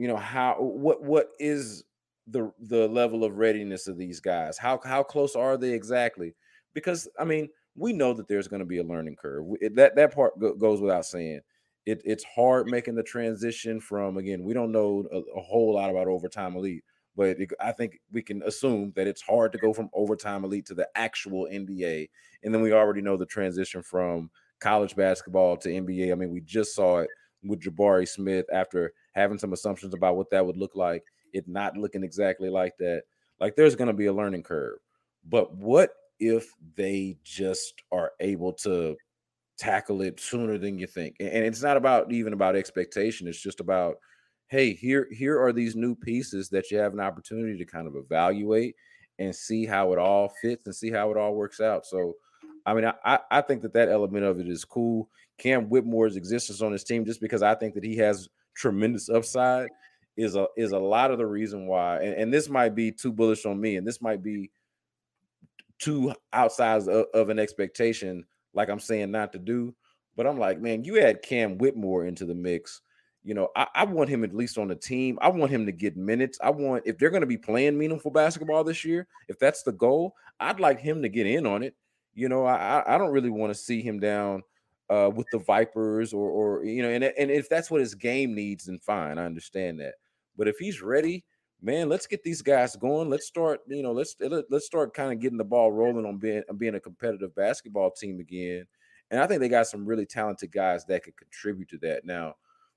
you 0.00 0.08
know 0.08 0.16
how 0.16 0.56
what 0.58 1.02
what 1.02 1.28
is 1.38 1.84
the 2.26 2.50
the 2.58 2.88
level 2.88 3.22
of 3.22 3.36
readiness 3.36 3.86
of 3.86 3.98
these 3.98 4.18
guys? 4.18 4.56
How 4.56 4.80
how 4.82 5.02
close 5.02 5.36
are 5.36 5.58
they 5.58 5.72
exactly? 5.74 6.34
Because 6.72 7.06
i 7.18 7.24
mean 7.24 7.50
we 7.76 7.92
know 7.92 8.14
that 8.14 8.26
there's 8.26 8.48
going 8.48 8.60
to 8.60 8.66
be 8.66 8.78
a 8.78 8.82
learning 8.84 9.16
curve. 9.16 9.44
It, 9.60 9.76
that 9.76 9.96
that 9.96 10.14
part 10.14 10.40
go, 10.40 10.54
goes 10.54 10.80
without 10.80 11.04
saying. 11.04 11.40
It, 11.84 12.00
it's 12.04 12.24
hard 12.24 12.66
making 12.66 12.94
the 12.94 13.02
transition 13.02 13.78
from 13.78 14.16
again 14.16 14.42
we 14.42 14.54
don't 14.54 14.72
know 14.72 15.06
a, 15.12 15.18
a 15.38 15.42
whole 15.42 15.74
lot 15.74 15.90
about 15.90 16.08
overtime 16.08 16.54
elite 16.54 16.84
but 17.16 17.38
i 17.58 17.72
think 17.72 17.98
we 18.12 18.20
can 18.20 18.42
assume 18.42 18.92
that 18.96 19.06
it's 19.06 19.22
hard 19.22 19.50
to 19.52 19.58
go 19.58 19.72
from 19.72 19.88
overtime 19.94 20.44
elite 20.44 20.66
to 20.66 20.74
the 20.74 20.86
actual 20.94 21.48
nba 21.50 22.06
and 22.44 22.54
then 22.54 22.60
we 22.60 22.74
already 22.74 23.00
know 23.00 23.16
the 23.16 23.24
transition 23.24 23.82
from 23.82 24.30
college 24.60 24.94
basketball 24.94 25.56
to 25.56 25.70
nba 25.70 26.12
i 26.12 26.14
mean 26.14 26.30
we 26.30 26.42
just 26.42 26.74
saw 26.74 26.98
it 26.98 27.08
with 27.42 27.62
jabari 27.62 28.06
smith 28.06 28.44
after 28.52 28.92
having 29.12 29.38
some 29.38 29.52
assumptions 29.52 29.94
about 29.94 30.16
what 30.16 30.30
that 30.30 30.44
would 30.44 30.56
look 30.56 30.76
like, 30.76 31.04
it 31.32 31.48
not 31.48 31.76
looking 31.76 32.04
exactly 32.04 32.48
like 32.48 32.76
that. 32.78 33.02
Like 33.38 33.56
there's 33.56 33.76
going 33.76 33.88
to 33.88 33.94
be 33.94 34.06
a 34.06 34.12
learning 34.12 34.42
curve. 34.42 34.78
But 35.28 35.54
what 35.54 35.94
if 36.18 36.52
they 36.76 37.16
just 37.24 37.82
are 37.92 38.12
able 38.20 38.52
to 38.52 38.96
tackle 39.58 40.02
it 40.02 40.20
sooner 40.20 40.58
than 40.58 40.78
you 40.78 40.86
think? 40.86 41.16
And 41.20 41.44
it's 41.44 41.62
not 41.62 41.76
about 41.76 42.12
even 42.12 42.32
about 42.32 42.56
expectation, 42.56 43.28
it's 43.28 43.40
just 43.40 43.60
about 43.60 43.96
hey, 44.48 44.74
here 44.74 45.06
here 45.12 45.40
are 45.40 45.52
these 45.52 45.76
new 45.76 45.94
pieces 45.94 46.48
that 46.50 46.70
you 46.70 46.78
have 46.78 46.92
an 46.92 47.00
opportunity 47.00 47.56
to 47.56 47.64
kind 47.64 47.86
of 47.86 47.94
evaluate 47.94 48.74
and 49.20 49.34
see 49.34 49.64
how 49.64 49.92
it 49.92 49.98
all 49.98 50.32
fits 50.42 50.66
and 50.66 50.74
see 50.74 50.90
how 50.90 51.10
it 51.10 51.16
all 51.16 51.34
works 51.34 51.60
out. 51.60 51.86
So 51.86 52.14
I 52.66 52.74
mean, 52.74 52.84
I, 53.04 53.18
I 53.30 53.40
think 53.40 53.62
that 53.62 53.72
that 53.74 53.88
element 53.88 54.24
of 54.24 54.40
it 54.40 54.48
is 54.48 54.64
cool. 54.64 55.08
Cam 55.38 55.66
Whitmore's 55.66 56.16
existence 56.16 56.60
on 56.60 56.72
his 56.72 56.84
team, 56.84 57.04
just 57.04 57.20
because 57.20 57.42
I 57.42 57.54
think 57.54 57.74
that 57.74 57.84
he 57.84 57.96
has 57.96 58.28
tremendous 58.54 59.08
upside 59.08 59.68
is 60.16 60.36
a 60.36 60.46
is 60.56 60.72
a 60.72 60.78
lot 60.78 61.10
of 61.10 61.18
the 61.18 61.26
reason 61.26 61.66
why 61.66 61.96
and, 61.98 62.14
and 62.14 62.32
this 62.32 62.48
might 62.48 62.74
be 62.74 62.92
too 62.92 63.12
bullish 63.12 63.46
on 63.46 63.60
me 63.60 63.76
and 63.76 63.86
this 63.86 64.02
might 64.02 64.22
be 64.22 64.50
too 65.78 66.12
outside 66.32 66.82
of, 66.88 67.06
of, 67.14 67.28
an 67.30 67.38
expectation 67.38 68.24
like 68.52 68.68
i'm 68.68 68.78
saying 68.78 69.10
not 69.10 69.32
to 69.32 69.38
do 69.38 69.74
but 70.16 70.26
i'm 70.26 70.38
like 70.38 70.60
man 70.60 70.84
you 70.84 71.00
add 71.00 71.22
cam 71.22 71.58
whitmore 71.58 72.04
into 72.04 72.26
the 72.26 72.34
mix. 72.34 72.82
You 73.22 73.34
know 73.34 73.48
I, 73.54 73.66
I 73.74 73.84
want 73.84 74.08
him 74.08 74.24
at 74.24 74.34
least 74.34 74.56
on 74.56 74.68
the 74.68 74.74
team. 74.74 75.18
I 75.20 75.28
want 75.28 75.50
him 75.50 75.66
to 75.66 75.72
get 75.72 75.94
minutes. 75.94 76.38
I 76.42 76.48
want 76.48 76.84
if 76.86 76.96
they're 76.96 77.10
going 77.10 77.20
to 77.20 77.26
be 77.26 77.36
playing 77.36 77.76
meaningful 77.76 78.10
basketball 78.10 78.64
this 78.64 78.82
year 78.82 79.06
if 79.28 79.38
that's 79.38 79.62
the 79.62 79.72
goal 79.72 80.14
i'd 80.40 80.58
like 80.58 80.80
him 80.80 81.02
to 81.02 81.08
get 81.10 81.26
in 81.26 81.46
on 81.46 81.62
it. 81.62 81.74
You 82.14 82.28
know 82.28 82.46
i 82.46 82.82
i 82.86 82.98
don't 82.98 83.12
really 83.12 83.30
want 83.30 83.52
to 83.52 83.58
see 83.58 83.82
him 83.82 84.00
down 84.00 84.42
uh, 84.90 85.10
with 85.14 85.26
the 85.30 85.38
Vipers 85.38 86.12
or 86.12 86.28
or 86.30 86.64
you 86.64 86.82
know, 86.82 86.90
and 86.90 87.04
and 87.04 87.30
if 87.30 87.48
that's 87.48 87.70
what 87.70 87.80
his 87.80 87.94
game 87.94 88.34
needs, 88.34 88.64
then 88.64 88.78
fine, 88.80 89.18
I 89.18 89.24
understand 89.24 89.80
that. 89.80 89.94
But 90.36 90.48
if 90.48 90.58
he's 90.58 90.82
ready, 90.82 91.24
man, 91.62 91.88
let's 91.88 92.06
get 92.06 92.22
these 92.22 92.42
guys 92.42 92.76
going. 92.76 93.08
Let's 93.08 93.26
start, 93.26 93.60
you 93.68 93.82
know, 93.82 93.92
let's 93.92 94.16
let's 94.50 94.66
start 94.66 94.94
kind 94.94 95.12
of 95.12 95.20
getting 95.20 95.38
the 95.38 95.44
ball 95.44 95.72
rolling 95.72 96.06
on 96.06 96.18
being 96.18 96.42
on 96.50 96.56
being 96.56 96.74
a 96.74 96.80
competitive 96.80 97.34
basketball 97.34 97.90
team 97.92 98.20
again. 98.20 98.66
And 99.10 99.20
I 99.20 99.26
think 99.26 99.40
they 99.40 99.48
got 99.48 99.66
some 99.66 99.86
really 99.86 100.06
talented 100.06 100.52
guys 100.52 100.84
that 100.86 101.02
could 101.02 101.16
contribute 101.16 101.68
to 101.70 101.78
that. 101.78 102.04
Now, 102.04 102.34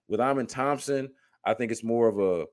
with 0.07 0.19
Amen 0.19 0.47
Thompson, 0.47 1.09
I 1.45 1.53
think 1.53 1.71
it's 1.71 1.83
more 1.83 2.07
of 2.07 2.19
a, 2.19 2.45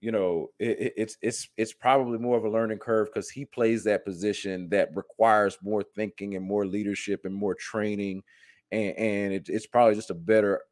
you 0.00 0.12
know, 0.12 0.48
it, 0.58 0.92
it's 0.96 1.16
it's 1.22 1.48
it's 1.56 1.72
probably 1.72 2.18
more 2.18 2.36
of 2.36 2.44
a 2.44 2.50
learning 2.50 2.78
curve 2.78 3.08
because 3.08 3.30
he 3.30 3.44
plays 3.44 3.84
that 3.84 4.04
position 4.04 4.68
that 4.70 4.94
requires 4.94 5.58
more 5.62 5.82
thinking 5.82 6.34
and 6.34 6.44
more 6.44 6.66
leadership 6.66 7.24
and 7.24 7.34
more 7.34 7.54
training 7.54 8.22
and, 8.70 8.96
and 8.96 9.32
it, 9.32 9.48
it's 9.48 9.66
probably 9.66 9.94
just 9.94 10.10
a 10.10 10.14
better 10.14 10.62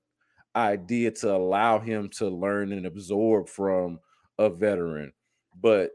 idea 0.55 1.11
to 1.11 1.35
allow 1.35 1.79
him 1.79 2.09
to 2.09 2.29
learn 2.29 2.73
and 2.73 2.87
absorb 2.87 3.49
from 3.49 4.00
a 4.38 4.49
veteran. 4.49 5.12
But 5.61 5.91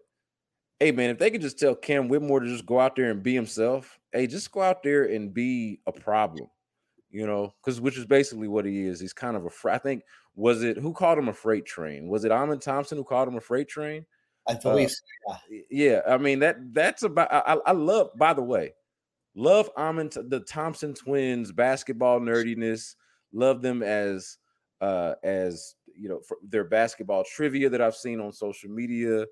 hey, 0.80 0.92
man, 0.92 1.12
if 1.12 1.20
they 1.20 1.32
could 1.32 1.42
just 1.42 1.60
tell 1.60 1.76
Cam 1.76 2.08
Whitmore 2.08 2.40
to 2.40 2.48
just 2.48 2.66
go 2.66 2.80
out 2.80 2.96
there 2.96 3.12
and 3.12 3.22
be 3.22 3.36
himself, 3.36 4.00
hey, 4.12 4.28
just 4.28 4.52
go 4.52 4.62
out 4.62 4.84
there 4.84 5.06
and 5.06 5.34
be 5.34 5.80
a 5.86 5.92
problem, 5.92 6.48
you 7.10 7.26
know, 7.26 7.54
because 7.64 7.80
which 7.80 7.98
is 7.98 8.06
basically 8.06 8.48
what 8.48 8.66
he 8.66 8.84
is. 8.84 9.00
He's 9.00 9.14
kind 9.14 9.36
of 9.36 9.46
a, 9.46 9.70
I 9.70 9.78
think, 9.78 10.04
was 10.36 10.64
it 10.64 10.78
who 10.78 10.94
called 10.94 11.20
him 11.20 11.30
a 11.30 11.34
freight 11.34 11.66
train? 11.66 12.08
Was 12.08 12.26
it 12.26 12.32
Amen 12.32 12.60
Thompson 12.60 12.98
who 12.98 13.04
called 13.04 13.28
him 13.28 13.36
a 13.36 13.42
freight 13.42 13.68
train? 13.68 14.06
I 14.48 14.56
believe, 14.56 14.92
uh, 15.30 15.36
yeah. 15.50 15.62
yeah. 15.70 16.02
I 16.08 16.18
mean 16.18 16.40
that 16.40 16.58
that's 16.74 17.04
about. 17.04 17.32
I, 17.32 17.58
I 17.66 17.72
love. 17.74 18.10
By 18.16 18.34
the 18.34 18.42
way, 18.42 18.74
love 19.36 19.70
Amen, 19.78 20.10
the 20.28 20.42
Thompson 20.42 20.94
twins 20.94 21.52
basketball 21.52 22.20
nerdiness. 22.20 22.96
Love 23.34 23.62
them 23.62 23.84
as 23.84 24.38
uh 24.82 25.14
as 25.24 25.76
you 25.96 26.10
know 26.10 26.22
their 26.44 26.64
basketball 26.64 27.24
trivia 27.24 27.70
that 27.70 27.82
I've 27.82 27.96
seen 27.96 28.20
on 28.20 28.32
social 28.32 28.70
media, 28.70 29.26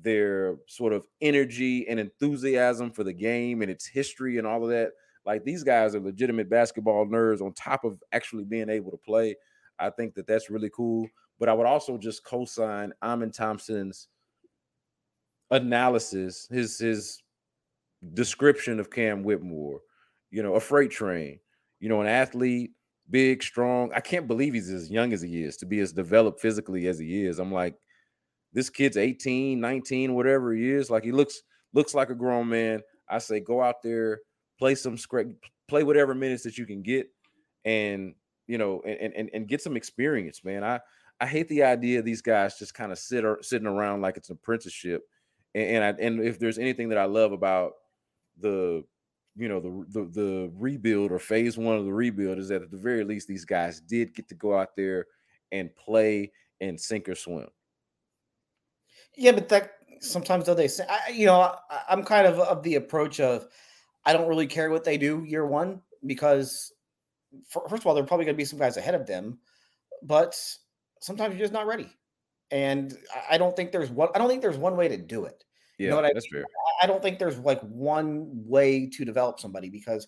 their 0.00 0.56
sort 0.66 0.92
of 0.92 1.06
energy 1.20 1.86
and 1.88 2.00
enthusiasm 2.00 2.90
for 2.90 3.04
the 3.04 3.12
game 3.12 3.62
and 3.62 3.70
its 3.70 3.86
history 3.86 4.38
and 4.38 4.46
all 4.46 4.62
of 4.62 4.70
that. 4.70 4.92
Like 5.26 5.44
these 5.44 5.62
guys 5.62 5.94
are 5.94 6.00
legitimate 6.00 6.50
basketball 6.50 7.06
nerds 7.06 7.40
on 7.40 7.52
top 7.52 7.84
of 7.84 8.02
actually 8.12 8.44
being 8.44 8.68
able 8.68 8.90
to 8.90 8.96
play. 8.98 9.36
I 9.78 9.90
think 9.90 10.14
that 10.14 10.26
that's 10.26 10.50
really 10.50 10.70
cool. 10.74 11.08
But 11.38 11.48
I 11.48 11.52
would 11.52 11.66
also 11.66 11.98
just 11.98 12.24
co-sign 12.24 12.92
Amen 13.02 13.30
Thompson's 13.30 14.08
analysis, 15.50 16.46
his 16.50 16.78
his 16.78 17.22
description 18.12 18.80
of 18.80 18.90
Cam 18.90 19.22
Whitmore, 19.22 19.80
you 20.30 20.42
know, 20.42 20.54
a 20.54 20.60
freight 20.60 20.90
train, 20.90 21.38
you 21.80 21.88
know, 21.88 22.00
an 22.00 22.06
athlete, 22.06 22.72
big, 23.10 23.42
strong. 23.42 23.90
I 23.94 24.00
can't 24.00 24.26
believe 24.26 24.54
he's 24.54 24.70
as 24.70 24.90
young 24.90 25.12
as 25.12 25.22
he 25.22 25.42
is 25.42 25.56
to 25.58 25.66
be 25.66 25.80
as 25.80 25.92
developed 25.92 26.40
physically 26.40 26.86
as 26.86 26.98
he 26.98 27.24
is. 27.24 27.38
I'm 27.38 27.52
like, 27.52 27.76
this 28.52 28.70
kid's 28.70 28.96
18, 28.96 29.60
19, 29.60 30.14
whatever 30.14 30.52
he 30.52 30.70
is. 30.70 30.90
Like 30.90 31.04
he 31.04 31.12
looks 31.12 31.42
looks 31.72 31.94
like 31.94 32.10
a 32.10 32.14
grown 32.14 32.48
man. 32.48 32.80
I 33.08 33.18
say 33.18 33.40
go 33.40 33.62
out 33.62 33.82
there, 33.82 34.20
play 34.58 34.74
some 34.74 34.96
play 35.68 35.82
whatever 35.82 36.14
minutes 36.14 36.44
that 36.44 36.56
you 36.58 36.66
can 36.66 36.82
get, 36.82 37.08
and 37.64 38.14
you 38.46 38.58
know, 38.58 38.80
and 38.86 39.12
and 39.14 39.30
and 39.32 39.48
get 39.48 39.60
some 39.60 39.76
experience, 39.76 40.44
man. 40.44 40.62
I 40.64 40.80
I 41.20 41.26
hate 41.26 41.48
the 41.48 41.62
idea 41.64 41.98
of 41.98 42.04
these 42.04 42.22
guys 42.22 42.58
just 42.58 42.74
kind 42.74 42.92
of 42.92 42.98
sit 42.98 43.24
or 43.24 43.38
sitting 43.42 43.66
around 43.66 44.00
like 44.00 44.16
it's 44.16 44.30
an 44.30 44.38
apprenticeship. 44.40 45.02
And, 45.54 45.68
and 45.68 45.84
I 45.84 46.02
and 46.02 46.20
if 46.20 46.38
there's 46.38 46.58
anything 46.58 46.88
that 46.90 46.98
I 46.98 47.04
love 47.04 47.32
about 47.32 47.72
the 48.40 48.84
you 49.36 49.48
know 49.48 49.60
the, 49.60 49.84
the 49.90 50.04
the 50.06 50.52
rebuild 50.54 51.10
or 51.12 51.18
phase 51.18 51.58
one 51.58 51.76
of 51.76 51.84
the 51.84 51.92
rebuild 51.92 52.38
is 52.38 52.48
that 52.48 52.62
at 52.62 52.70
the 52.70 52.76
very 52.76 53.04
least 53.04 53.26
these 53.26 53.44
guys 53.44 53.80
did 53.80 54.14
get 54.14 54.28
to 54.28 54.34
go 54.34 54.56
out 54.56 54.76
there 54.76 55.06
and 55.52 55.74
play 55.76 56.30
and 56.60 56.80
sink 56.80 57.08
or 57.08 57.14
swim. 57.14 57.48
Yeah, 59.16 59.32
but 59.32 59.48
that 59.48 59.72
sometimes 60.00 60.46
though 60.46 60.54
they 60.54 60.68
say, 60.68 60.84
I, 60.88 61.10
you 61.10 61.26
know, 61.26 61.40
I, 61.40 61.80
I'm 61.88 62.04
kind 62.04 62.26
of 62.26 62.38
of 62.40 62.62
the 62.62 62.76
approach 62.76 63.20
of 63.20 63.48
I 64.04 64.12
don't 64.12 64.28
really 64.28 64.46
care 64.46 64.70
what 64.70 64.84
they 64.84 64.98
do 64.98 65.24
year 65.26 65.46
one 65.46 65.80
because 66.06 66.72
for, 67.48 67.68
first 67.68 67.82
of 67.82 67.86
all, 67.86 67.94
there 67.94 68.04
are 68.04 68.06
probably 68.06 68.26
going 68.26 68.36
to 68.36 68.40
be 68.40 68.44
some 68.44 68.58
guys 68.58 68.76
ahead 68.76 68.94
of 68.94 69.06
them, 69.06 69.38
but 70.02 70.38
sometimes 71.00 71.34
you're 71.34 71.44
just 71.44 71.52
not 71.52 71.66
ready. 71.66 71.88
And 72.50 72.96
I 73.28 73.38
don't 73.38 73.56
think 73.56 73.72
there's 73.72 73.90
one. 73.90 74.08
I 74.14 74.18
don't 74.18 74.28
think 74.28 74.42
there's 74.42 74.58
one 74.58 74.76
way 74.76 74.88
to 74.88 74.96
do 74.96 75.24
it. 75.24 75.44
Yeah, 75.78 75.84
you 75.84 75.90
know 75.90 75.96
what 75.96 76.04
I 76.04 76.12
that's 76.14 76.30
mean? 76.32 76.42
fair. 76.42 76.46
I 76.82 76.86
don't 76.86 77.02
think 77.02 77.18
there's 77.18 77.38
like 77.38 77.60
one 77.62 78.28
way 78.30 78.88
to 78.90 79.04
develop 79.04 79.40
somebody 79.40 79.68
because 79.68 80.06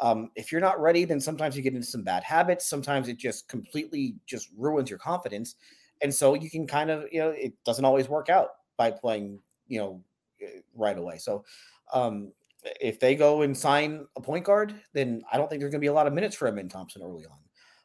um, 0.00 0.30
if 0.36 0.50
you're 0.50 0.60
not 0.60 0.80
ready, 0.80 1.04
then 1.04 1.20
sometimes 1.20 1.56
you 1.56 1.62
get 1.62 1.74
into 1.74 1.86
some 1.86 2.02
bad 2.02 2.24
habits. 2.24 2.66
Sometimes 2.66 3.08
it 3.08 3.18
just 3.18 3.48
completely 3.48 4.16
just 4.26 4.48
ruins 4.56 4.88
your 4.88 4.98
confidence, 4.98 5.56
and 6.00 6.14
so 6.14 6.34
you 6.34 6.50
can 6.50 6.66
kind 6.66 6.90
of 6.90 7.04
you 7.12 7.20
know 7.20 7.30
it 7.30 7.52
doesn't 7.64 7.84
always 7.84 8.08
work 8.08 8.28
out 8.28 8.48
by 8.76 8.90
playing 8.90 9.38
you 9.68 9.78
know 9.78 10.02
eh, 10.40 10.60
right 10.74 10.96
away. 10.96 11.18
So 11.18 11.44
um, 11.92 12.32
if 12.80 13.00
they 13.00 13.14
go 13.14 13.42
and 13.42 13.56
sign 13.56 14.06
a 14.16 14.20
point 14.20 14.44
guard, 14.44 14.74
then 14.92 15.22
I 15.32 15.36
don't 15.36 15.48
think 15.48 15.60
there's 15.60 15.72
going 15.72 15.80
to 15.80 15.84
be 15.84 15.88
a 15.88 15.92
lot 15.92 16.06
of 16.06 16.12
minutes 16.12 16.36
for 16.36 16.48
Amen 16.48 16.68
Thompson 16.68 17.02
early 17.02 17.26
on. 17.26 17.38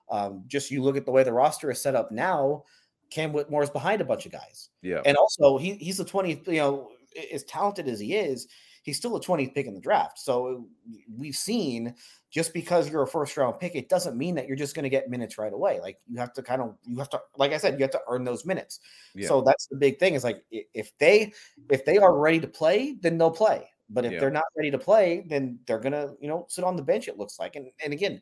Um, 0.09 0.43
just 0.47 0.71
you 0.71 0.81
look 0.81 0.95
at 0.97 1.05
the 1.05 1.11
way 1.11 1.23
the 1.23 1.33
roster 1.33 1.69
is 1.69 1.81
set 1.81 1.95
up 1.95 2.11
now, 2.11 2.63
Cam 3.09 3.33
Whitmore 3.33 3.63
is 3.63 3.69
behind 3.69 4.01
a 4.01 4.05
bunch 4.05 4.25
of 4.25 4.31
guys. 4.31 4.69
Yeah. 4.81 5.01
And 5.05 5.17
also, 5.17 5.57
he, 5.57 5.75
he's 5.75 5.97
the 5.97 6.05
20th, 6.05 6.47
you 6.47 6.59
know, 6.59 6.91
as 7.33 7.43
talented 7.43 7.87
as 7.87 7.99
he 7.99 8.15
is, 8.15 8.47
he's 8.83 8.97
still 8.97 9.15
a 9.15 9.21
20th 9.21 9.53
pick 9.53 9.65
in 9.65 9.73
the 9.73 9.81
draft. 9.81 10.17
So 10.19 10.47
uh, 10.47 10.93
we've 11.17 11.35
seen 11.35 11.95
just 12.29 12.53
because 12.53 12.89
you're 12.89 13.03
a 13.03 13.07
first 13.07 13.35
round 13.35 13.59
pick, 13.59 13.75
it 13.75 13.89
doesn't 13.89 14.17
mean 14.17 14.35
that 14.35 14.47
you're 14.47 14.55
just 14.55 14.75
going 14.75 14.83
to 14.83 14.89
get 14.89 15.09
minutes 15.09 15.37
right 15.37 15.53
away. 15.53 15.79
Like 15.81 15.99
you 16.07 16.17
have 16.19 16.33
to 16.33 16.43
kind 16.43 16.61
of, 16.61 16.75
you 16.85 16.97
have 16.97 17.09
to, 17.09 17.21
like 17.37 17.51
I 17.51 17.57
said, 17.57 17.73
you 17.79 17.83
have 17.83 17.91
to 17.91 18.01
earn 18.07 18.23
those 18.23 18.45
minutes. 18.45 18.79
Yeah. 19.15 19.27
So 19.27 19.41
that's 19.41 19.67
the 19.67 19.77
big 19.77 19.99
thing 19.99 20.13
is 20.13 20.23
like 20.23 20.43
if 20.51 20.97
they, 20.99 21.33
if 21.69 21.85
they 21.85 21.97
are 21.97 22.17
ready 22.17 22.39
to 22.39 22.47
play, 22.47 22.95
then 23.01 23.17
they'll 23.17 23.31
play. 23.31 23.69
But 23.89 24.05
if 24.05 24.13
Yeah. 24.13 24.19
they're 24.19 24.31
not 24.31 24.43
ready 24.55 24.71
to 24.71 24.77
play, 24.77 25.25
then 25.27 25.59
they're 25.65 25.79
gonna, 25.79 26.13
you 26.19 26.27
know, 26.27 26.45
sit 26.49 26.63
on 26.63 26.75
the 26.75 26.83
bench. 26.83 27.07
It 27.07 27.17
looks 27.17 27.39
like, 27.39 27.55
and 27.55 27.71
and 27.83 27.93
again, 27.93 28.21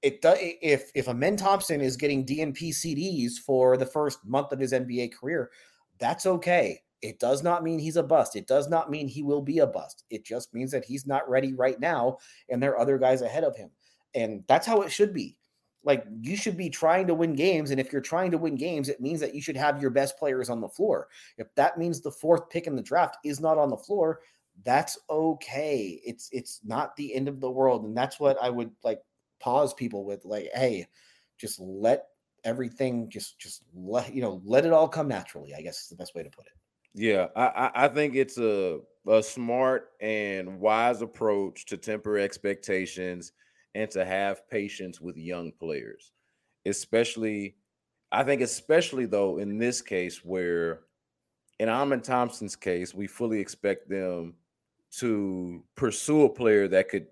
it 0.00 0.20
does. 0.22 0.38
If 0.40 0.92
if 0.94 1.08
Amen 1.08 1.36
Thompson 1.36 1.80
is 1.80 1.96
getting 1.96 2.24
DNP 2.24 2.70
CDs 2.70 3.32
for 3.44 3.76
the 3.76 3.86
first 3.86 4.24
month 4.24 4.52
of 4.52 4.60
his 4.60 4.72
NBA 4.72 5.12
career, 5.12 5.50
that's 5.98 6.26
okay. 6.26 6.82
It 7.02 7.18
does 7.18 7.42
not 7.42 7.64
mean 7.64 7.80
he's 7.80 7.96
a 7.96 8.02
bust. 8.02 8.36
It 8.36 8.46
does 8.46 8.68
not 8.68 8.90
mean 8.90 9.08
he 9.08 9.22
will 9.22 9.42
be 9.42 9.58
a 9.58 9.66
bust. 9.66 10.04
It 10.08 10.24
just 10.24 10.54
means 10.54 10.70
that 10.70 10.84
he's 10.84 11.06
not 11.06 11.28
ready 11.28 11.52
right 11.52 11.78
now, 11.78 12.18
and 12.48 12.62
there 12.62 12.72
are 12.72 12.78
other 12.78 12.96
guys 12.96 13.22
ahead 13.22 13.44
of 13.44 13.56
him, 13.56 13.70
and 14.14 14.44
that's 14.46 14.66
how 14.66 14.82
it 14.82 14.92
should 14.92 15.12
be. 15.12 15.36
Like 15.84 16.04
you 16.20 16.36
should 16.36 16.56
be 16.56 16.70
trying 16.70 17.08
to 17.08 17.14
win 17.14 17.34
games, 17.34 17.72
and 17.72 17.80
if 17.80 17.92
you're 17.92 18.00
trying 18.00 18.30
to 18.30 18.38
win 18.38 18.54
games, 18.54 18.88
it 18.88 19.00
means 19.00 19.18
that 19.20 19.34
you 19.34 19.42
should 19.42 19.56
have 19.56 19.82
your 19.82 19.90
best 19.90 20.16
players 20.16 20.48
on 20.48 20.60
the 20.60 20.68
floor. 20.68 21.08
If 21.38 21.52
that 21.56 21.76
means 21.76 22.00
the 22.00 22.12
fourth 22.12 22.48
pick 22.50 22.68
in 22.68 22.76
the 22.76 22.82
draft 22.82 23.16
is 23.24 23.40
not 23.40 23.58
on 23.58 23.68
the 23.68 23.76
floor, 23.76 24.20
that's 24.64 24.96
okay. 25.10 26.00
It's 26.04 26.28
it's 26.32 26.60
not 26.64 26.94
the 26.94 27.12
end 27.14 27.26
of 27.26 27.40
the 27.40 27.50
world, 27.50 27.84
and 27.84 27.96
that's 27.96 28.20
what 28.20 28.38
I 28.40 28.48
would 28.48 28.70
like 28.84 29.00
pause 29.40 29.74
people 29.74 30.04
with. 30.04 30.24
Like, 30.24 30.50
hey, 30.54 30.86
just 31.36 31.58
let 31.58 32.06
everything 32.44 33.08
just 33.10 33.40
just 33.40 33.62
let 33.74 34.14
you 34.14 34.22
know 34.22 34.40
let 34.44 34.64
it 34.64 34.72
all 34.72 34.88
come 34.88 35.08
naturally. 35.08 35.52
I 35.52 35.62
guess 35.62 35.82
is 35.82 35.88
the 35.88 35.96
best 35.96 36.14
way 36.14 36.22
to 36.22 36.30
put 36.30 36.46
it. 36.46 36.52
Yeah, 36.94 37.28
I, 37.34 37.70
I 37.74 37.88
think 37.88 38.14
it's 38.14 38.38
a 38.38 38.80
a 39.08 39.22
smart 39.22 39.90
and 40.00 40.60
wise 40.60 41.02
approach 41.02 41.66
to 41.66 41.76
temper 41.76 42.18
expectations 42.18 43.32
and 43.74 43.90
to 43.90 44.04
have 44.04 44.48
patience 44.48 45.00
with 45.00 45.16
young 45.16 45.52
players, 45.52 46.12
especially. 46.66 47.56
I 48.14 48.24
think 48.24 48.42
especially 48.42 49.06
though 49.06 49.38
in 49.38 49.56
this 49.58 49.80
case 49.80 50.22
where, 50.24 50.80
in 51.60 51.68
Amen 51.70 52.02
Thompson's 52.02 52.56
case, 52.56 52.94
we 52.94 53.06
fully 53.06 53.40
expect 53.40 53.88
them 53.88 54.34
to 54.98 55.64
pursue 55.76 56.24
a 56.24 56.28
player 56.28 56.68
that 56.68 56.88
could 56.90 57.06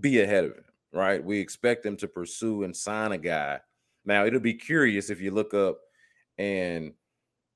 be 0.00 0.20
ahead 0.22 0.44
of 0.46 0.52
him. 0.56 0.64
Right? 0.92 1.24
We 1.24 1.38
expect 1.40 1.82
them 1.84 1.96
to 1.98 2.08
pursue 2.08 2.64
and 2.64 2.76
sign 2.76 3.12
a 3.12 3.18
guy. 3.18 3.60
Now 4.04 4.26
it'll 4.26 4.40
be 4.40 4.54
curious 4.54 5.10
if 5.10 5.20
you 5.20 5.30
look 5.32 5.54
up 5.54 5.78
and 6.38 6.92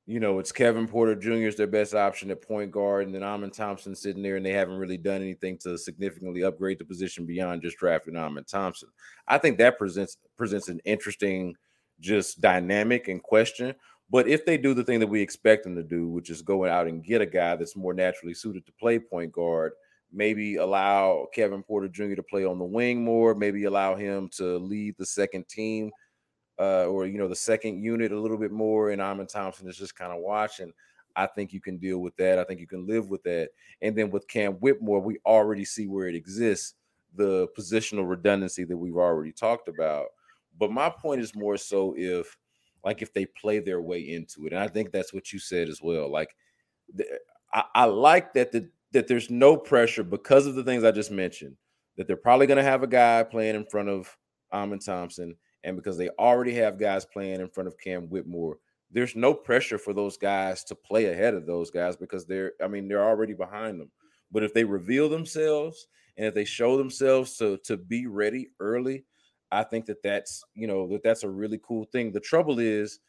you 0.07 0.21
know, 0.21 0.39
it's 0.39 0.53
Kevin 0.53 0.87
Porter 0.87 1.17
Jr. 1.17 1.49
is 1.49 1.57
their 1.57 1.67
best 1.67 1.93
option 1.93 2.31
at 2.31 2.47
point 2.47 2.71
guard, 2.71 3.07
and 3.07 3.15
then 3.15 3.25
Amen 3.25 3.51
Thompson 3.51 3.95
sitting 3.95 4.23
there, 4.23 4.37
and 4.37 4.47
they 4.47 4.53
haven't 4.53 4.79
really 4.79 4.97
done 4.97 5.21
anything 5.21 5.59
to 5.59 5.77
significantly 5.77 6.45
upgrade 6.45 6.79
the 6.79 6.85
position 6.85 7.27
beyond 7.27 7.63
just 7.63 7.77
drafting 7.77 8.17
Amen 8.17 8.45
Thompson. 8.45 8.89
I 9.27 9.39
think 9.39 9.59
that 9.59 9.79
presents 9.79 10.17
presents 10.37 10.69
an 10.69 10.81
interesting 10.85 11.57
just 11.99 12.41
dynamic 12.41 13.09
and 13.09 13.21
question. 13.21 13.75
But 14.09 14.29
if 14.29 14.47
they 14.47 14.57
do 14.57 14.75
the 14.75 14.85
thing 14.85 15.01
that 15.01 15.09
we 15.09 15.21
expect 15.21 15.65
them 15.65 15.75
to 15.75 15.83
do, 15.83 16.09
which 16.09 16.31
is 16.31 16.41
go 16.41 16.65
out 16.65 16.87
and 16.87 17.03
get 17.03 17.21
a 17.21 17.27
guy 17.27 17.57
that's 17.57 17.75
more 17.75 17.93
naturally 17.93 18.35
suited 18.35 18.65
to 18.67 18.73
play 18.79 19.01
point 19.01 19.33
guard, 19.33 19.73
maybe 20.13 20.57
allow 20.57 21.27
Kevin 21.35 21.65
Porter 21.65 21.89
Jr. 21.89 22.15
to 22.15 22.23
play 22.23 22.45
on 22.45 22.61
the 22.61 22.65
wing 22.65 23.03
more, 23.03 23.35
maybe 23.35 23.65
allow 23.65 23.97
him 23.97 24.29
to 24.37 24.59
lead 24.59 24.95
the 24.99 25.07
second 25.07 25.49
team 25.49 25.91
uh, 26.59 26.87
or 26.87 27.07
you 27.07 27.19
know 27.19 27.29
the 27.29 27.37
second 27.37 27.83
unit 27.83 28.13
a 28.13 28.21
little 28.21 28.39
bit 28.39 28.53
more, 28.53 28.91
and 28.91 29.01
Amen 29.01 29.27
Thompson 29.27 29.69
is 29.69 29.77
just 29.77 29.97
kind 29.97 30.13
of 30.13 30.21
watching. 30.21 30.73
I 31.17 31.27
think 31.27 31.53
you 31.53 31.61
can 31.61 31.79
deal 31.79 31.99
with 31.99 32.15
that. 32.17 32.39
I 32.39 32.45
think 32.45 32.61
you 32.61 32.67
can 32.67 32.87
live 32.87 33.09
with 33.09 33.23
that. 33.23 33.49
And 33.81 33.97
then 33.97 34.11
with 34.11 34.29
Cam 34.29 34.55
Whitmore, 34.55 35.01
we 35.01 35.19
already 35.25 35.65
see 35.65 35.87
where 35.87 36.09
it 36.09 36.15
exists, 36.15 36.75
the 37.15 37.49
positional 37.59 38.09
redundancy 38.09 38.65
that 38.65 38.77
we've 38.77 38.97
already 38.97 39.33
talked 39.33 39.69
about. 39.69 40.09
But 40.59 40.73
my 40.73 40.91
point 40.91 41.23
is 41.23 41.35
more 41.35 41.57
so 41.57 41.95
if, 41.97 42.37
like, 42.85 43.01
if 43.01 43.15
they 43.15 43.25
play 43.25 43.61
their 43.61 43.81
way 43.81 44.01
into 44.01 44.47
it, 44.47 44.53
and 44.53 44.61
I 44.61 44.69
think 44.69 44.93
that's 44.93 45.15
what 45.15 45.33
you 45.33 45.39
said 45.39 45.69
as 45.69 45.81
well. 45.83 46.11
Like, 46.11 46.37
the, 46.95 47.07
I, 47.53 47.65
I 47.75 47.85
like 47.87 48.35
that 48.35 48.53
the 48.53 48.69
that 48.93 49.09
there's 49.09 49.31
no 49.31 49.57
pressure 49.57 50.05
because 50.05 50.47
of 50.47 50.55
the 50.55 50.65
things 50.65 50.85
I 50.85 50.91
just 50.91 51.11
mentioned. 51.11 51.57
That 51.97 52.07
they're 52.07 52.17
probably 52.17 52.47
going 52.47 52.59
to 52.59 52.63
have 52.63 52.83
a 52.83 52.87
guy 52.87 53.23
playing 53.23 53.55
in 53.55 53.65
front 53.65 53.89
of 53.89 54.15
Amen 54.53 54.79
Thompson 54.79 55.35
and 55.67 55.77
because 55.77 55.99
they 55.99 56.09
already 56.11 56.55
have 56.55 56.79
guys 56.79 57.05
playing 57.05 57.41
in 57.41 57.49
front 57.49 57.67
of 57.67 57.77
Cam 57.77 58.09
Whitmore, 58.09 58.59
there's 58.93 59.17
no 59.17 59.35
pressure 59.35 59.79
for 59.79 59.93
those 59.93 60.17
guys 60.17 60.63
to 60.65 60.77
play 60.77 61.07
ahead 61.07 61.35
of 61.35 61.45
those 61.45 61.73
guys 61.73 61.97
because 61.97 62.25
they're, 62.25 62.53
I 62.63 62.69
mean, 62.69 62.87
they're 62.87 63.05
already 63.05 63.35
behind 63.35 63.81
them. 63.81 63.91
But 64.31 64.45
if 64.45 64.55
they 64.55 64.63
reveal 64.63 65.09
themselves 65.09 65.89
and 66.17 66.25
if 66.25 66.35
they 66.35 66.45
show 66.45 66.79
themselves 66.79 67.37
to 67.39 67.59
to 67.65 67.77
be 67.77 68.07
ready 68.07 68.49
early, 68.61 69.05
I 69.51 69.65
think 69.65 69.87
that 69.87 70.03
that's 70.05 70.45
you 70.55 70.69
know 70.69 70.87
that 70.89 71.03
that's 71.03 71.25
a 71.25 71.29
really 71.29 71.61
cool 71.63 71.85
thing. 71.85 72.13
The 72.13 72.21
trouble 72.21 72.61
is 72.61 73.01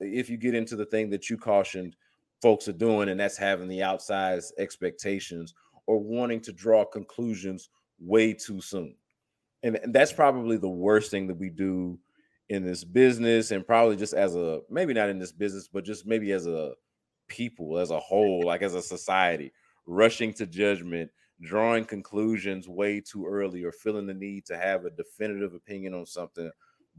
if 0.00 0.28
you 0.28 0.36
get 0.36 0.54
into 0.54 0.74
the 0.74 0.86
thing 0.86 1.10
that 1.10 1.30
you 1.30 1.38
cautioned 1.38 1.94
folks 2.42 2.66
are 2.66 2.72
doing, 2.72 3.08
and 3.08 3.20
that's 3.20 3.38
having 3.38 3.68
the 3.68 3.80
outsized 3.80 4.50
expectations 4.58 5.54
or 5.86 5.98
wanting 5.98 6.40
to 6.40 6.52
draw 6.52 6.84
conclusions 6.84 7.70
way 8.00 8.32
too 8.32 8.60
soon 8.60 8.96
and, 9.62 9.78
that's 9.88 10.12
probably 10.12 10.56
the 10.56 10.68
worst 10.68 11.10
thing 11.10 11.26
that 11.26 11.38
we 11.38 11.50
do 11.50 11.98
in 12.48 12.64
this 12.64 12.84
business 12.84 13.50
and 13.50 13.66
probably 13.66 13.96
just 13.96 14.14
as 14.14 14.34
a 14.34 14.60
maybe 14.70 14.92
not 14.92 15.08
in 15.08 15.18
this 15.18 15.32
business 15.32 15.68
but 15.72 15.84
just 15.84 16.06
maybe 16.06 16.32
as 16.32 16.46
a 16.46 16.72
people 17.28 17.78
as 17.78 17.90
a 17.90 18.00
whole 18.00 18.42
like 18.44 18.62
as 18.62 18.74
a 18.74 18.82
society 18.82 19.52
rushing 19.86 20.32
to 20.32 20.46
judgment 20.46 21.08
drawing 21.40 21.84
conclusions 21.84 22.68
way 22.68 23.00
too 23.00 23.24
early 23.26 23.62
or 23.62 23.72
feeling 23.72 24.06
the 24.06 24.14
need 24.14 24.44
to 24.44 24.56
have 24.56 24.84
a 24.84 24.90
definitive 24.90 25.54
opinion 25.54 25.94
on 25.94 26.04
something 26.04 26.50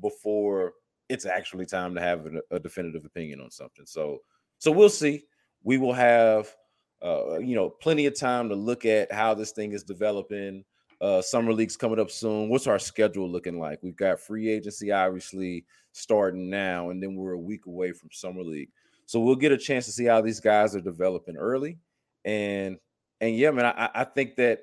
before 0.01 0.73
it's 1.11 1.25
actually 1.25 1.65
time 1.65 1.93
to 1.93 2.01
have 2.01 2.25
a, 2.25 2.55
a 2.55 2.59
definitive 2.59 3.03
opinion 3.03 3.41
on 3.41 3.51
something. 3.51 3.85
So 3.85 4.19
so 4.59 4.71
we'll 4.71 4.89
see. 4.89 5.23
We 5.63 5.77
will 5.77 5.93
have 5.93 6.55
uh, 7.03 7.39
you 7.39 7.55
know 7.55 7.69
plenty 7.69 8.05
of 8.05 8.17
time 8.17 8.49
to 8.49 8.55
look 8.55 8.85
at 8.85 9.11
how 9.11 9.33
this 9.33 9.51
thing 9.51 9.73
is 9.73 9.83
developing 9.83 10.63
uh, 11.01 11.21
summer 11.21 11.51
league's 11.51 11.75
coming 11.75 11.99
up 11.99 12.11
soon. 12.11 12.47
What's 12.47 12.67
our 12.67 12.79
schedule 12.79 13.29
looking 13.29 13.59
like? 13.59 13.79
We've 13.81 13.95
got 13.95 14.19
free 14.19 14.49
agency 14.49 14.91
obviously 14.91 15.65
starting 15.91 16.49
now, 16.49 16.91
and 16.91 17.01
then 17.01 17.15
we're 17.15 17.33
a 17.33 17.39
week 17.39 17.65
away 17.65 17.91
from 17.91 18.09
summer 18.11 18.43
league. 18.43 18.69
So 19.07 19.19
we'll 19.19 19.35
get 19.35 19.51
a 19.51 19.57
chance 19.57 19.85
to 19.87 19.91
see 19.91 20.05
how 20.05 20.21
these 20.21 20.39
guys 20.39 20.75
are 20.75 20.81
developing 20.81 21.37
early. 21.37 21.79
And 22.23 22.77
and 23.19 23.35
yeah, 23.35 23.51
man, 23.51 23.65
I, 23.65 23.89
I 23.93 24.03
think 24.03 24.35
that 24.35 24.61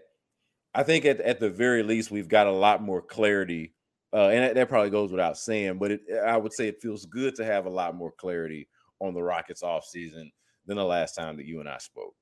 I 0.75 0.85
think 0.85 1.05
at, 1.05 1.21
at 1.21 1.41
the 1.41 1.51
very 1.51 1.83
least 1.83 2.11
we've 2.11 2.29
got 2.29 2.47
a 2.47 2.53
lot 2.53 2.83
more 2.83 3.03
clarity. 3.03 3.75
Uh, 4.11 4.29
and 4.29 4.43
that, 4.43 4.55
that 4.55 4.69
probably 4.71 4.89
goes 4.89 5.11
without 5.11 5.37
saying, 5.37 5.77
but 5.77 5.91
it, 5.91 6.01
I 6.25 6.39
would 6.39 6.55
say 6.55 6.67
it 6.67 6.81
feels 6.81 7.05
good 7.05 7.35
to 7.35 7.45
have 7.45 7.67
a 7.67 7.71
lot 7.71 7.95
more 7.95 8.11
clarity 8.11 8.67
on 9.01 9.13
the 9.13 9.23
Rockets 9.23 9.63
off 9.63 9.85
season 9.85 10.33
than 10.67 10.79
the 10.79 10.85
last 10.85 11.15
time 11.15 11.37
that 11.37 11.45
you 11.45 11.61
and 11.61 11.69
I 11.69 11.77
spoke. 11.77 12.15